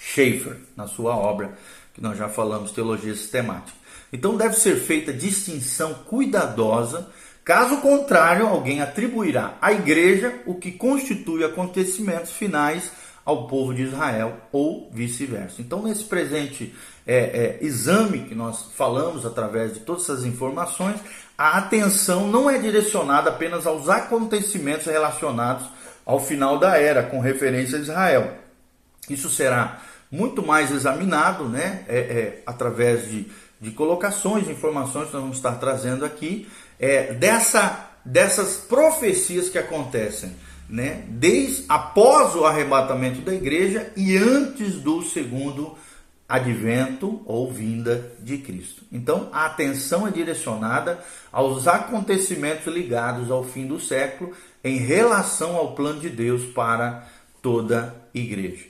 Schaeffer 0.00 0.56
na 0.76 0.86
sua 0.86 1.16
obra, 1.16 1.56
que 1.94 2.02
nós 2.02 2.18
já 2.18 2.28
falamos, 2.28 2.72
Teologia 2.72 3.14
Sistemática. 3.14 3.76
Então 4.12 4.36
deve 4.36 4.54
ser 4.54 4.76
feita 4.76 5.12
distinção 5.12 5.94
cuidadosa, 5.94 7.08
caso 7.44 7.78
contrário, 7.78 8.46
alguém 8.46 8.80
atribuirá 8.80 9.56
à 9.60 9.72
igreja 9.72 10.42
o 10.44 10.54
que 10.54 10.72
constitui 10.72 11.44
acontecimentos 11.44 12.32
finais 12.32 12.90
ao 13.24 13.46
povo 13.46 13.72
de 13.72 13.82
Israel 13.82 14.36
ou 14.50 14.90
vice-versa. 14.92 15.60
Então, 15.60 15.82
nesse 15.82 16.04
presente 16.04 16.74
é, 17.06 17.16
é, 17.16 17.58
exame 17.60 18.20
que 18.24 18.34
nós 18.34 18.72
falamos 18.74 19.24
através 19.24 19.74
de 19.74 19.80
todas 19.80 20.02
essas 20.02 20.24
informações, 20.24 20.96
a 21.38 21.58
atenção 21.58 22.28
não 22.28 22.50
é 22.50 22.58
direcionada 22.58 23.30
apenas 23.30 23.66
aos 23.66 23.88
acontecimentos 23.88 24.86
relacionados 24.86 25.66
ao 26.04 26.18
final 26.18 26.58
da 26.58 26.76
era, 26.76 27.02
com 27.02 27.20
referência 27.20 27.78
a 27.78 27.80
Israel. 27.80 28.32
Isso 29.08 29.30
será 29.30 29.80
muito 30.10 30.44
mais 30.44 30.70
examinado 30.70 31.48
né, 31.48 31.84
é, 31.88 31.98
é 31.98 32.42
através 32.44 33.08
de, 33.08 33.30
de 33.60 33.70
colocações, 33.70 34.48
informações 34.48 35.06
que 35.06 35.14
nós 35.14 35.22
vamos 35.22 35.36
estar 35.36 35.52
trazendo 35.52 36.04
aqui, 36.04 36.48
é, 36.78 37.14
dessa, 37.14 37.88
dessas 38.04 38.56
profecias 38.56 39.48
que 39.48 39.58
acontecem 39.58 40.34
né, 40.72 41.04
desde 41.06 41.66
após 41.68 42.34
o 42.34 42.46
arrebatamento 42.46 43.20
da 43.20 43.34
igreja 43.34 43.92
e 43.94 44.16
antes 44.16 44.76
do 44.76 45.02
segundo 45.02 45.76
advento 46.26 47.20
ou 47.26 47.52
vinda 47.52 48.10
de 48.20 48.38
Cristo. 48.38 48.82
Então, 48.90 49.28
a 49.34 49.44
atenção 49.44 50.08
é 50.08 50.10
direcionada 50.10 50.98
aos 51.30 51.68
acontecimentos 51.68 52.72
ligados 52.72 53.30
ao 53.30 53.44
fim 53.44 53.66
do 53.66 53.78
século 53.78 54.34
em 54.64 54.78
relação 54.78 55.56
ao 55.56 55.74
plano 55.74 56.00
de 56.00 56.08
Deus 56.08 56.42
para 56.54 57.06
toda 57.42 57.94
a 58.14 58.18
igreja. 58.18 58.64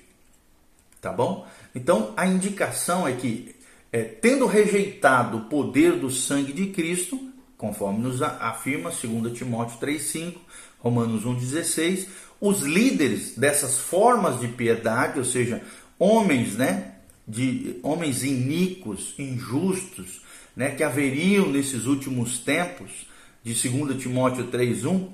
Tá 1.00 1.12
bom? 1.12 1.46
Então, 1.72 2.12
a 2.16 2.26
indicação 2.26 3.06
é 3.06 3.12
que, 3.12 3.54
é, 3.92 4.02
tendo 4.02 4.46
rejeitado 4.46 5.36
o 5.36 5.44
poder 5.44 5.92
do 5.92 6.10
sangue 6.10 6.52
de 6.52 6.66
Cristo, 6.66 7.30
conforme 7.56 8.00
nos 8.00 8.20
afirma 8.20 8.90
2 8.90 9.38
Timóteo 9.38 9.78
3,5, 9.78 10.34
Romanos 10.82 11.24
1,16, 11.24 12.08
os 12.40 12.62
líderes 12.62 13.36
dessas 13.36 13.78
formas 13.78 14.40
de 14.40 14.48
piedade, 14.48 15.18
ou 15.18 15.24
seja, 15.24 15.62
homens, 15.96 16.56
né, 16.56 16.94
de 17.26 17.76
homens 17.84 18.24
iníquos, 18.24 19.14
injustos, 19.16 20.20
né, 20.56 20.72
que 20.72 20.82
haveriam 20.82 21.46
nesses 21.48 21.86
últimos 21.86 22.38
tempos, 22.40 23.06
de 23.44 23.54
2 23.54 24.00
Timóteo 24.00 24.48
3,1, 24.48 25.08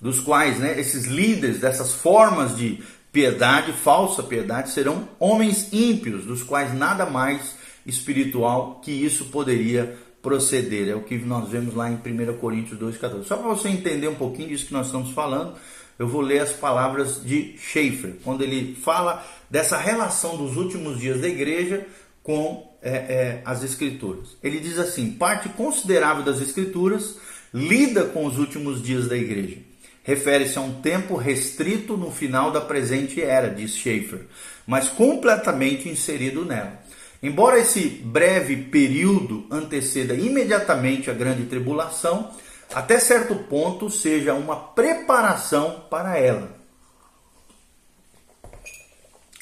dos 0.00 0.20
quais, 0.20 0.58
né, 0.58 0.80
esses 0.80 1.04
líderes 1.04 1.60
dessas 1.60 1.92
formas 1.94 2.56
de 2.56 2.82
piedade, 3.12 3.72
falsa 3.72 4.22
piedade, 4.22 4.70
serão 4.70 5.08
homens 5.18 5.68
ímpios, 5.72 6.24
dos 6.24 6.42
quais 6.42 6.74
nada 6.74 7.04
mais 7.04 7.56
espiritual 7.84 8.80
que 8.82 8.90
isso 8.90 9.26
poderia 9.26 9.96
proceder. 10.26 10.88
É 10.88 10.94
o 10.96 11.02
que 11.02 11.16
nós 11.18 11.48
vemos 11.48 11.72
lá 11.72 11.88
em 11.88 11.94
1 11.94 12.38
Coríntios 12.38 12.80
2,14. 12.80 13.22
Só 13.22 13.36
para 13.36 13.48
você 13.48 13.68
entender 13.68 14.08
um 14.08 14.16
pouquinho 14.16 14.48
disso 14.48 14.66
que 14.66 14.72
nós 14.72 14.86
estamos 14.86 15.12
falando, 15.12 15.54
eu 15.96 16.08
vou 16.08 16.20
ler 16.20 16.40
as 16.40 16.50
palavras 16.50 17.22
de 17.24 17.56
Schaeffer, 17.56 18.16
quando 18.24 18.42
ele 18.42 18.74
fala 18.74 19.24
dessa 19.48 19.76
relação 19.76 20.36
dos 20.36 20.56
últimos 20.56 20.98
dias 20.98 21.20
da 21.20 21.28
igreja 21.28 21.86
com 22.24 22.76
é, 22.82 22.90
é, 22.90 23.42
as 23.44 23.62
Escrituras. 23.62 24.36
Ele 24.42 24.58
diz 24.58 24.80
assim: 24.80 25.12
parte 25.12 25.48
considerável 25.50 26.24
das 26.24 26.40
Escrituras 26.40 27.18
lida 27.54 28.04
com 28.04 28.26
os 28.26 28.36
últimos 28.36 28.82
dias 28.82 29.06
da 29.06 29.16
igreja. 29.16 29.58
Refere-se 30.02 30.58
a 30.58 30.60
um 30.60 30.80
tempo 30.80 31.16
restrito 31.16 31.96
no 31.96 32.10
final 32.10 32.50
da 32.50 32.60
presente 32.60 33.22
era, 33.22 33.48
diz 33.48 33.76
Schaeffer, 33.76 34.26
mas 34.66 34.88
completamente 34.88 35.88
inserido 35.88 36.44
nela. 36.44 36.84
Embora 37.22 37.58
esse 37.58 37.88
breve 37.88 38.56
período 38.56 39.46
anteceda 39.50 40.14
imediatamente 40.14 41.10
a 41.10 41.14
grande 41.14 41.44
tribulação, 41.46 42.30
até 42.74 42.98
certo 42.98 43.34
ponto 43.34 43.88
seja 43.88 44.34
uma 44.34 44.56
preparação 44.56 45.84
para 45.88 46.18
ela. 46.18 46.56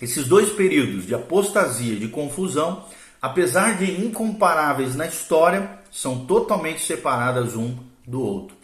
Esses 0.00 0.26
dois 0.26 0.50
períodos 0.50 1.06
de 1.06 1.14
apostasia 1.14 1.94
e 1.94 1.98
de 1.98 2.08
confusão, 2.08 2.84
apesar 3.20 3.78
de 3.78 4.04
incomparáveis 4.04 4.94
na 4.94 5.06
história, 5.06 5.78
são 5.90 6.26
totalmente 6.26 6.84
separadas 6.84 7.54
um 7.54 7.76
do 8.06 8.20
outro. 8.20 8.56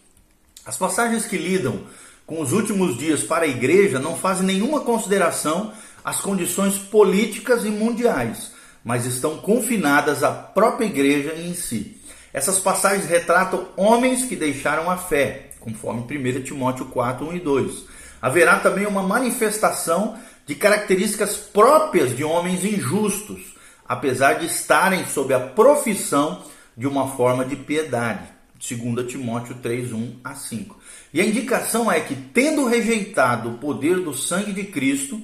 As 0.67 0.77
passagens 0.77 1.25
que 1.25 1.39
lidam 1.39 1.81
com 2.27 2.41
os 2.41 2.53
últimos 2.53 2.97
dias 2.99 3.23
para 3.23 3.45
a 3.45 3.49
igreja 3.49 3.99
não 3.99 4.17
fazem 4.17 4.47
nenhuma 4.47 4.81
consideração 4.81 5.73
às 6.05 6.21
condições 6.21 6.79
políticas 6.79 7.65
e 7.65 7.71
mundiais, 7.71 8.53
mas 8.85 9.07
estão 9.07 9.39
confinadas 9.39 10.23
à 10.23 10.31
própria 10.31 10.87
igreja 10.87 11.35
em 11.35 11.55
si. 11.55 11.97
Essas 12.33 12.59
passagens 12.59 13.07
retratam 13.07 13.69
homens 13.77 14.25
que 14.25 14.37
deixaram 14.37 14.91
a 14.91 14.97
fé, 14.97 15.51
conforme 15.61 16.03
1 16.03 16.43
Timóteo 16.43 16.87
4, 16.87 17.27
1 17.29 17.37
e 17.37 17.41
2. 17.41 17.85
Haverá 18.23 18.59
também 18.61 18.87
uma 18.87 19.03
manifestação 19.03 20.19
de 20.47 20.55
características 20.55 21.37
próprias 21.37 22.17
de 22.17 22.25
homens 22.25 22.65
injustos, 22.65 23.55
apesar 23.87 24.35
de 24.35 24.47
estarem 24.47 25.07
sob 25.07 25.35
a 25.35 25.41
profissão 25.41 26.43
de 26.77 26.87
uma 26.87 27.09
forma 27.17 27.45
de 27.45 27.57
piedade. 27.57 28.29
2 28.59 29.11
Timóteo 29.11 29.57
3, 29.57 29.93
1 29.93 30.17
a 30.23 30.35
5. 30.35 30.79
E 31.13 31.21
a 31.21 31.25
indicação 31.25 31.91
é 31.91 31.99
que, 32.01 32.15
tendo 32.15 32.67
rejeitado 32.67 33.51
o 33.51 33.59
poder 33.59 34.01
do 34.01 34.15
sangue 34.15 34.53
de 34.53 34.65
Cristo, 34.65 35.21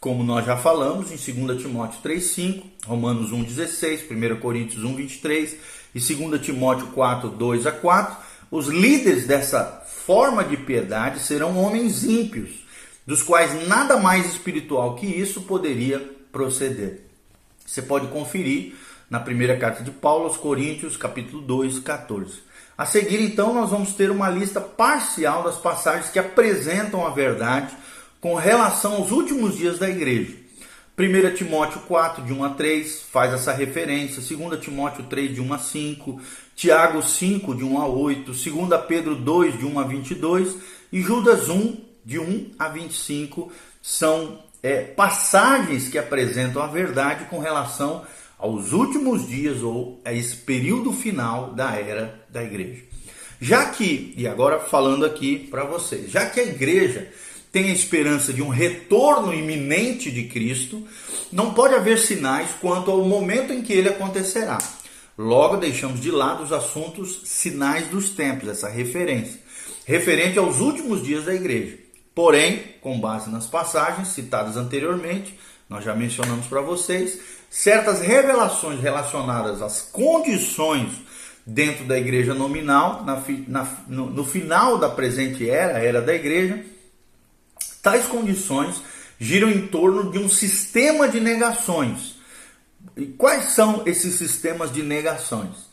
como 0.00 0.24
nós 0.24 0.46
já 0.46 0.56
falamos 0.56 1.12
em 1.12 1.46
2 1.46 1.60
Timóteo 1.60 2.00
3,5, 2.02 2.62
Romanos 2.86 3.30
1,16, 3.30 4.10
1 4.10 4.40
Coríntios 4.40 4.82
1,23 4.82 5.56
e 5.94 6.00
2 6.00 6.40
Timóteo 6.40 6.86
4, 6.86 7.28
2 7.28 7.66
a 7.66 7.72
4, 7.72 8.16
os 8.50 8.68
líderes 8.68 9.26
dessa 9.26 9.84
forma 9.86 10.42
de 10.42 10.56
piedade 10.56 11.20
serão 11.20 11.58
homens 11.58 12.02
ímpios, 12.02 12.64
dos 13.06 13.22
quais 13.22 13.68
nada 13.68 13.98
mais 13.98 14.24
espiritual 14.26 14.96
que 14.96 15.06
isso 15.06 15.42
poderia 15.42 16.00
proceder. 16.32 17.02
Você 17.66 17.82
pode 17.82 18.06
conferir 18.08 18.74
na 19.10 19.20
primeira 19.20 19.56
carta 19.58 19.82
de 19.82 19.90
Paulo 19.90 20.24
aos 20.24 20.36
Coríntios, 20.36 20.96
capítulo 20.96 21.42
2, 21.42 21.78
14. 21.80 22.40
A 22.78 22.86
seguir, 22.86 23.20
então, 23.20 23.52
nós 23.52 23.70
vamos 23.70 23.92
ter 23.92 24.10
uma 24.10 24.30
lista 24.30 24.60
parcial 24.60 25.42
das 25.42 25.58
passagens 25.58 26.08
que 26.08 26.18
apresentam 26.18 27.06
a 27.06 27.10
verdade 27.10 27.76
com 28.20 28.34
relação 28.34 28.94
aos 28.94 29.10
últimos 29.10 29.56
dias 29.56 29.78
da 29.78 29.88
igreja. 29.88 30.36
1 30.98 31.34
Timóteo 31.34 31.80
4, 31.80 32.22
de 32.24 32.32
1 32.32 32.44
a 32.44 32.50
3, 32.50 33.02
faz 33.10 33.32
essa 33.32 33.52
referência. 33.52 34.22
2 34.22 34.60
Timóteo 34.60 35.04
3, 35.04 35.34
de 35.34 35.40
1 35.40 35.52
a 35.54 35.58
5. 35.58 36.20
Tiago 36.54 37.02
5, 37.02 37.54
de 37.54 37.64
1 37.64 37.80
a 37.80 37.86
8. 37.86 38.32
2 38.32 38.80
Pedro 38.86 39.14
2, 39.14 39.58
de 39.58 39.64
1 39.64 39.78
a 39.78 39.84
22. 39.84 40.56
E 40.92 41.00
Judas 41.00 41.48
1, 41.48 41.76
de 42.04 42.18
1 42.18 42.50
a 42.58 42.68
25. 42.68 43.50
São 43.80 44.42
é, 44.62 44.82
passagens 44.82 45.88
que 45.88 45.96
apresentam 45.96 46.62
a 46.62 46.66
verdade 46.66 47.24
com 47.30 47.38
relação 47.38 48.04
aos 48.38 48.72
últimos 48.72 49.26
dias 49.26 49.62
ou 49.62 50.00
a 50.04 50.12
esse 50.12 50.36
período 50.36 50.92
final 50.92 51.52
da 51.52 51.76
era 51.76 52.22
da 52.28 52.42
igreja. 52.42 52.82
Já 53.40 53.70
que, 53.70 54.12
e 54.18 54.28
agora 54.28 54.60
falando 54.60 55.06
aqui 55.06 55.48
para 55.50 55.64
vocês, 55.64 56.10
já 56.10 56.26
que 56.26 56.40
a 56.40 56.44
igreja 56.44 57.10
tem 57.52 57.70
a 57.70 57.74
esperança 57.74 58.32
de 58.32 58.42
um 58.42 58.48
retorno 58.48 59.34
iminente 59.34 60.10
de 60.10 60.24
Cristo, 60.24 60.86
não 61.32 61.52
pode 61.52 61.74
haver 61.74 61.98
sinais 61.98 62.50
quanto 62.60 62.90
ao 62.90 63.04
momento 63.04 63.52
em 63.52 63.62
que 63.62 63.72
ele 63.72 63.88
acontecerá. 63.88 64.58
Logo, 65.18 65.56
deixamos 65.56 66.00
de 66.00 66.10
lado 66.10 66.44
os 66.44 66.52
assuntos 66.52 67.22
sinais 67.24 67.88
dos 67.88 68.10
tempos, 68.10 68.48
essa 68.48 68.68
referência, 68.68 69.40
referente 69.84 70.38
aos 70.38 70.60
últimos 70.60 71.02
dias 71.02 71.24
da 71.24 71.34
igreja. 71.34 71.78
Porém, 72.14 72.74
com 72.80 73.00
base 73.00 73.30
nas 73.30 73.46
passagens 73.46 74.08
citadas 74.08 74.56
anteriormente, 74.56 75.38
nós 75.68 75.84
já 75.84 75.94
mencionamos 75.94 76.46
para 76.46 76.60
vocês, 76.60 77.18
certas 77.48 78.00
revelações 78.00 78.80
relacionadas 78.80 79.60
às 79.60 79.82
condições 79.82 80.90
dentro 81.44 81.84
da 81.84 81.98
igreja 81.98 82.34
nominal, 82.34 83.04
na, 83.04 83.22
na, 83.48 83.68
no, 83.88 84.06
no 84.06 84.24
final 84.24 84.78
da 84.78 84.88
presente 84.88 85.48
era, 85.48 85.78
era 85.78 86.00
da 86.00 86.14
igreja, 86.14 86.64
Tais 87.82 88.06
condições 88.06 88.82
giram 89.18 89.50
em 89.50 89.66
torno 89.66 90.10
de 90.10 90.18
um 90.18 90.28
sistema 90.28 91.08
de 91.08 91.20
negações. 91.20 92.16
E 92.96 93.06
quais 93.06 93.46
são 93.46 93.82
esses 93.86 94.14
sistemas 94.14 94.72
de 94.72 94.82
negações? 94.82 95.70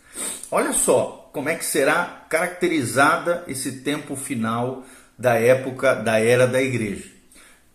Olha 0.52 0.74
só 0.74 1.30
como 1.34 1.50
é 1.50 1.56
que 1.56 1.66
será 1.66 2.26
caracterizada 2.30 3.44
esse 3.48 3.80
tempo 3.80 4.16
final 4.16 4.86
da 5.18 5.36
época 5.36 5.96
da 5.96 6.20
era 6.20 6.48
da 6.48 6.62
igreja. 6.62 7.06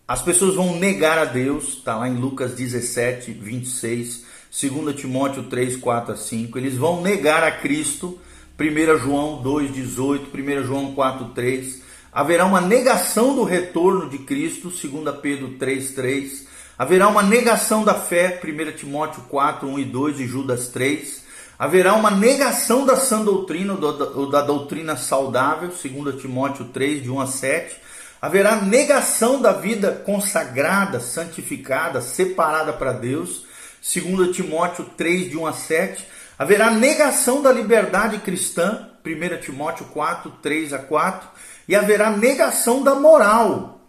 As 0.07 0.21
pessoas 0.21 0.55
vão 0.55 0.79
negar 0.79 1.19
a 1.19 1.25
Deus, 1.25 1.69
está 1.69 1.97
lá 1.97 2.09
em 2.09 2.17
Lucas 2.17 2.55
17, 2.55 3.33
26, 3.33 4.25
2 4.61 4.97
Timóteo 4.97 5.45
3, 5.45 5.77
4 5.77 6.13
a 6.13 6.17
5. 6.17 6.59
Eles 6.59 6.75
vão 6.75 7.01
negar 7.01 7.43
a 7.45 7.51
Cristo, 7.51 8.21
1 8.59 8.99
João 8.99 9.43
2, 9.43 9.73
18, 9.73 10.31
1 10.37 10.67
João 10.67 10.95
4, 10.95 11.27
3 11.31 11.82
haverá 12.13 12.45
uma 12.45 12.61
negação 12.61 13.35
do 13.35 13.43
retorno 13.43 14.11
de 14.11 14.19
Cristo, 14.19 14.69
2 14.69 15.17
Pedro 15.23 15.57
3,3. 15.59 16.47
Haverá 16.79 17.09
uma 17.09 17.23
negação 17.23 17.85
da 17.85 17.95
fé, 17.95 18.41
1 18.43 18.77
Timóteo 18.77 19.23
4, 19.29 19.67
1 19.67 19.79
e 19.79 19.85
2 19.85 20.21
e 20.21 20.27
Judas 20.27 20.69
3. 20.69 21.23
Haverá 21.59 21.95
uma 21.95 22.11
negação 22.11 22.85
da 22.85 22.97
sã 22.97 23.23
doutrina 23.23 23.75
ou 23.75 24.29
da 24.29 24.43
doutrina 24.43 24.97
saudável, 24.97 25.69
2 25.69 26.21
Timóteo 26.21 26.67
3, 26.67 27.03
de 27.03 27.11
1 27.11 27.21
a 27.21 27.27
7. 27.27 27.77
Haverá 28.21 28.57
negação 28.57 29.41
da 29.41 29.53
vida 29.53 30.03
consagrada, 30.05 31.01
santificada, 31.01 32.01
separada 32.01 32.73
para 32.73 32.93
Deus. 32.93 33.45
2 33.83 34.35
Timóteo 34.35 34.85
3, 34.97 35.31
de 35.31 35.37
1 35.37 35.47
a 35.47 35.53
7. 35.53 36.07
Haverá 36.39 36.71
negação 36.71 37.43
da 37.43 37.53
liberdade 37.53 38.19
cristã. 38.19 38.89
1 39.05 39.41
Timóteo 39.41 39.87
4, 39.87 40.31
3 40.43 40.73
a 40.73 40.79
4. 40.79 41.29
E 41.69 41.77
haverá 41.77 42.11
negação 42.11 42.83
da 42.83 42.95
moral. 42.95 43.81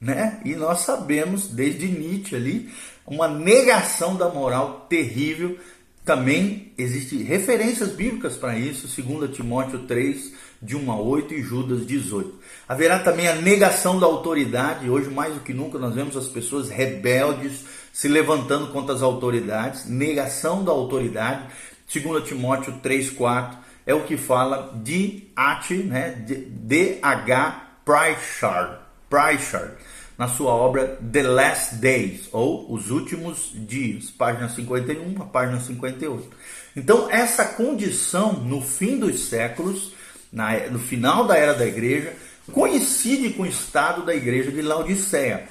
Né? 0.00 0.40
E 0.44 0.54
nós 0.54 0.80
sabemos, 0.80 1.48
desde 1.48 1.86
Nietzsche 1.86 2.34
ali, 2.34 2.70
uma 3.06 3.28
negação 3.28 4.16
da 4.16 4.28
moral 4.28 4.86
terrível 4.88 5.58
também 6.04 6.72
existem 6.78 7.22
referências 7.22 7.90
bíblicas 7.90 8.36
para 8.36 8.58
isso, 8.58 8.88
2 9.02 9.34
Timóteo 9.34 9.80
3, 9.80 10.32
de 10.62 10.74
1 10.76 10.90
a 10.90 11.00
8 11.00 11.34
e 11.34 11.42
Judas 11.42 11.86
18. 11.86 12.34
Haverá 12.68 12.98
também 12.98 13.28
a 13.28 13.34
negação 13.34 13.98
da 13.98 14.06
autoridade, 14.06 14.88
hoje 14.88 15.10
mais 15.10 15.34
do 15.34 15.40
que 15.40 15.52
nunca 15.52 15.78
nós 15.78 15.94
vemos 15.94 16.16
as 16.16 16.26
pessoas 16.26 16.68
rebeldes 16.68 17.64
se 17.92 18.08
levantando 18.08 18.68
contra 18.68 18.94
as 18.94 19.02
autoridades, 19.02 19.86
negação 19.86 20.64
da 20.64 20.72
autoridade, 20.72 21.46
2 21.92 22.24
Timóteo 22.26 22.78
3, 22.82 23.10
4, 23.10 23.58
é 23.90 23.94
o 23.94 24.04
que 24.04 24.16
fala 24.16 24.72
de 24.82 25.24
H, 25.34 25.74
né, 25.84 26.10
D-H 26.20 27.66
Pritchard 27.84 29.74
na 30.16 30.28
sua 30.28 30.52
obra 30.52 30.98
The 31.12 31.22
Last 31.22 31.76
Days, 31.76 32.28
ou 32.30 32.72
Os 32.72 32.90
Últimos 32.90 33.50
Dias, 33.52 34.10
página 34.10 34.48
51 34.48 35.22
a 35.22 35.24
página 35.24 35.58
58. 35.58 36.28
Então, 36.76 37.10
essa 37.10 37.44
condição 37.46 38.34
no 38.34 38.60
fim 38.60 38.98
dos 38.98 39.28
séculos, 39.28 39.92
na, 40.32 40.56
no 40.68 40.78
final 40.78 41.26
da 41.26 41.36
era 41.36 41.54
da 41.54 41.66
igreja, 41.66 42.14
coincide 42.52 43.30
com 43.30 43.42
o 43.42 43.46
estado 43.46 44.04
da 44.04 44.14
igreja 44.14 44.52
de 44.52 44.62
Laodiceia, 44.62 45.48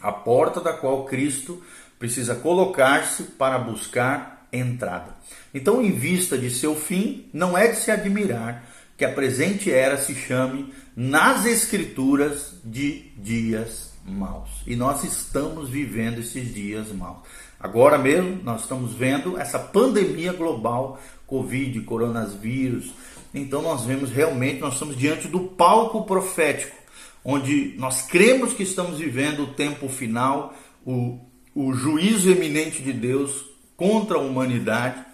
a 0.00 0.12
porta 0.12 0.60
da 0.60 0.72
qual 0.72 1.04
Cristo 1.04 1.62
precisa 1.98 2.34
colocar-se 2.34 3.22
para 3.22 3.56
buscar 3.58 4.31
entrada. 4.52 5.16
Então, 5.54 5.82
em 5.82 5.90
vista 5.90 6.36
de 6.36 6.50
seu 6.50 6.76
fim, 6.76 7.26
não 7.32 7.56
é 7.56 7.68
de 7.68 7.76
se 7.76 7.90
admirar 7.90 8.68
que 8.96 9.04
a 9.04 9.12
presente 9.12 9.72
era 9.72 9.96
se 9.96 10.14
chame 10.14 10.72
nas 10.94 11.46
Escrituras 11.46 12.54
de 12.64 13.10
dias 13.16 13.92
maus. 14.04 14.50
E 14.66 14.76
nós 14.76 15.04
estamos 15.04 15.68
vivendo 15.68 16.20
esses 16.20 16.52
dias 16.52 16.92
maus. 16.92 17.18
Agora 17.58 17.96
mesmo 17.96 18.40
nós 18.42 18.62
estamos 18.62 18.92
vendo 18.92 19.38
essa 19.38 19.58
pandemia 19.58 20.32
global, 20.32 21.00
Covid, 21.26 21.80
coronavírus. 21.82 22.92
Então 23.32 23.62
nós 23.62 23.84
vemos 23.84 24.10
realmente, 24.10 24.60
nós 24.60 24.74
estamos 24.74 24.96
diante 24.96 25.28
do 25.28 25.40
palco 25.40 26.04
profético, 26.04 26.76
onde 27.24 27.74
nós 27.78 28.02
cremos 28.02 28.52
que 28.52 28.64
estamos 28.64 28.98
vivendo 28.98 29.44
o 29.44 29.54
tempo 29.54 29.88
final, 29.88 30.54
o, 30.84 31.20
o 31.54 31.72
juízo 31.72 32.30
eminente 32.30 32.82
de 32.82 32.92
Deus 32.92 33.51
contra 33.76 34.16
a 34.16 34.20
humanidade. 34.20 35.04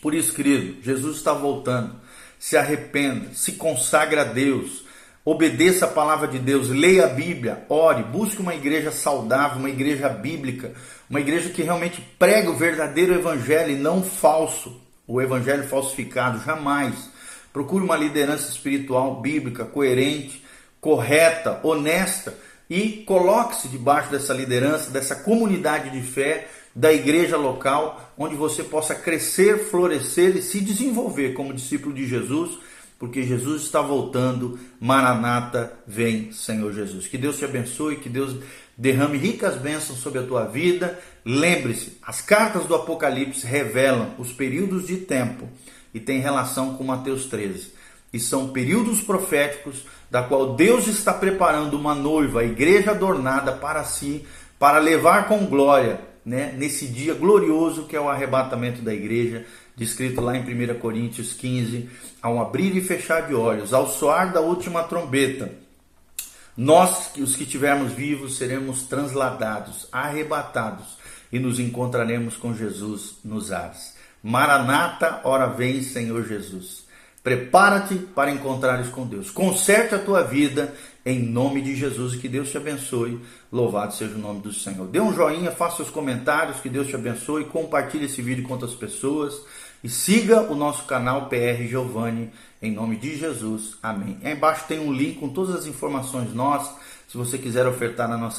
Por 0.00 0.14
isso, 0.14 0.34
querido, 0.34 0.82
Jesus 0.82 1.16
está 1.16 1.32
voltando. 1.32 1.96
Se 2.38 2.56
arrependa, 2.56 3.32
se 3.34 3.52
consagra 3.52 4.22
a 4.22 4.24
Deus 4.24 4.86
Obedeça 5.26 5.86
a 5.86 5.88
palavra 5.88 6.28
de 6.28 6.38
Deus, 6.38 6.68
leia 6.68 7.06
a 7.06 7.08
Bíblia, 7.08 7.64
ore, 7.68 8.04
busque 8.04 8.40
uma 8.40 8.54
igreja 8.54 8.92
saudável, 8.92 9.58
uma 9.58 9.68
igreja 9.68 10.08
bíblica, 10.08 10.72
uma 11.10 11.18
igreja 11.18 11.50
que 11.50 11.64
realmente 11.64 12.00
prega 12.16 12.48
o 12.48 12.56
verdadeiro 12.56 13.12
evangelho 13.12 13.72
e 13.72 13.76
não 13.76 14.04
falso, 14.04 14.80
o 15.04 15.20
evangelho 15.20 15.66
falsificado, 15.66 16.44
jamais. 16.44 17.10
Procure 17.52 17.84
uma 17.84 17.96
liderança 17.96 18.52
espiritual 18.52 19.20
bíblica, 19.20 19.64
coerente, 19.64 20.44
correta, 20.80 21.58
honesta 21.64 22.32
e 22.70 23.02
coloque-se 23.04 23.66
debaixo 23.66 24.12
dessa 24.12 24.32
liderança, 24.32 24.92
dessa 24.92 25.16
comunidade 25.16 25.90
de 25.90 26.02
fé, 26.02 26.46
da 26.76 26.92
igreja 26.92 27.36
local, 27.36 28.12
onde 28.16 28.36
você 28.36 28.62
possa 28.62 28.94
crescer, 28.94 29.70
florescer 29.70 30.36
e 30.36 30.42
se 30.42 30.60
desenvolver 30.60 31.32
como 31.32 31.52
discípulo 31.52 31.92
de 31.92 32.06
Jesus 32.06 32.58
porque 32.98 33.22
Jesus 33.22 33.62
está 33.62 33.80
voltando. 33.80 34.58
Maranata, 34.80 35.72
vem, 35.86 36.32
Senhor 36.32 36.72
Jesus. 36.72 37.06
Que 37.06 37.18
Deus 37.18 37.38
te 37.38 37.44
abençoe, 37.44 37.96
que 37.96 38.08
Deus 38.08 38.36
derrame 38.76 39.18
ricas 39.18 39.56
bênçãos 39.56 39.98
sobre 39.98 40.20
a 40.20 40.26
tua 40.26 40.44
vida. 40.44 40.98
Lembre-se, 41.24 41.98
as 42.02 42.20
cartas 42.20 42.66
do 42.66 42.74
Apocalipse 42.74 43.46
revelam 43.46 44.14
os 44.18 44.32
períodos 44.32 44.86
de 44.86 44.96
tempo 44.98 45.48
e 45.92 46.00
tem 46.00 46.20
relação 46.20 46.74
com 46.74 46.84
Mateus 46.84 47.26
13. 47.26 47.72
E 48.12 48.20
são 48.20 48.48
períodos 48.48 49.00
proféticos 49.00 49.84
da 50.10 50.22
qual 50.22 50.54
Deus 50.54 50.86
está 50.86 51.12
preparando 51.12 51.74
uma 51.74 51.94
noiva, 51.94 52.40
a 52.40 52.44
igreja 52.44 52.92
adornada 52.92 53.52
para 53.52 53.84
si, 53.84 54.24
para 54.58 54.78
levar 54.78 55.28
com 55.28 55.44
glória, 55.44 56.00
né, 56.26 56.52
nesse 56.58 56.88
dia 56.88 57.14
glorioso 57.14 57.86
que 57.86 57.96
é 57.96 58.00
o 58.00 58.08
arrebatamento 58.08 58.82
da 58.82 58.92
igreja 58.92 59.46
descrito 59.76 60.22
lá 60.22 60.34
em 60.36 60.40
1 60.40 60.78
Coríntios 60.78 61.34
15, 61.34 61.88
ao 62.22 62.40
abrir 62.40 62.74
e 62.74 62.80
fechar 62.80 63.28
de 63.28 63.34
olhos, 63.34 63.74
ao 63.74 63.88
soar 63.88 64.32
da 64.32 64.40
última 64.40 64.82
trombeta, 64.82 65.52
nós, 66.56 67.12
os 67.18 67.36
que 67.36 67.42
estivermos 67.42 67.92
vivos, 67.92 68.38
seremos 68.38 68.84
transladados, 68.84 69.86
arrebatados 69.92 70.96
e 71.30 71.38
nos 71.38 71.60
encontraremos 71.60 72.38
com 72.38 72.54
Jesus 72.54 73.16
nos 73.22 73.52
ares. 73.52 73.94
Maranata, 74.22 75.20
ora 75.24 75.46
vem, 75.48 75.82
Senhor 75.82 76.26
Jesus. 76.26 76.86
Prepara-te 77.22 77.96
para 77.96 78.30
encontrares 78.30 78.88
com 78.88 79.06
Deus. 79.06 79.30
Conserte 79.30 79.94
a 79.94 79.98
tua 79.98 80.22
vida 80.22 80.74
em 81.06 81.20
nome 81.20 81.62
de 81.62 81.76
Jesus 81.76 82.16
que 82.16 82.28
Deus 82.28 82.50
te 82.50 82.56
abençoe. 82.56 83.20
Louvado 83.52 83.94
seja 83.94 84.16
o 84.16 84.18
nome 84.18 84.40
do 84.40 84.52
Senhor. 84.52 84.88
Dê 84.88 85.00
um 85.00 85.14
joinha, 85.14 85.52
faça 85.52 85.76
seus 85.76 85.90
comentários, 85.90 86.60
que 86.60 86.68
Deus 86.68 86.88
te 86.88 86.96
abençoe. 86.96 87.44
Compartilhe 87.44 88.06
esse 88.06 88.20
vídeo 88.20 88.42
com 88.42 88.54
outras 88.54 88.74
pessoas. 88.74 89.40
E 89.84 89.88
siga 89.88 90.40
o 90.50 90.56
nosso 90.56 90.84
canal 90.84 91.28
PR 91.28 91.62
Giovanni, 91.68 92.32
em 92.60 92.72
nome 92.72 92.96
de 92.96 93.16
Jesus. 93.16 93.78
Amém. 93.80 94.18
Aí 94.24 94.32
embaixo 94.32 94.64
tem 94.66 94.80
um 94.80 94.92
link 94.92 95.20
com 95.20 95.28
todas 95.28 95.54
as 95.54 95.66
informações 95.66 96.34
nossas. 96.34 96.74
Se 97.06 97.16
você 97.16 97.38
quiser 97.38 97.68
ofertar 97.68 98.08
na 98.08 98.18
nossa 98.18 98.34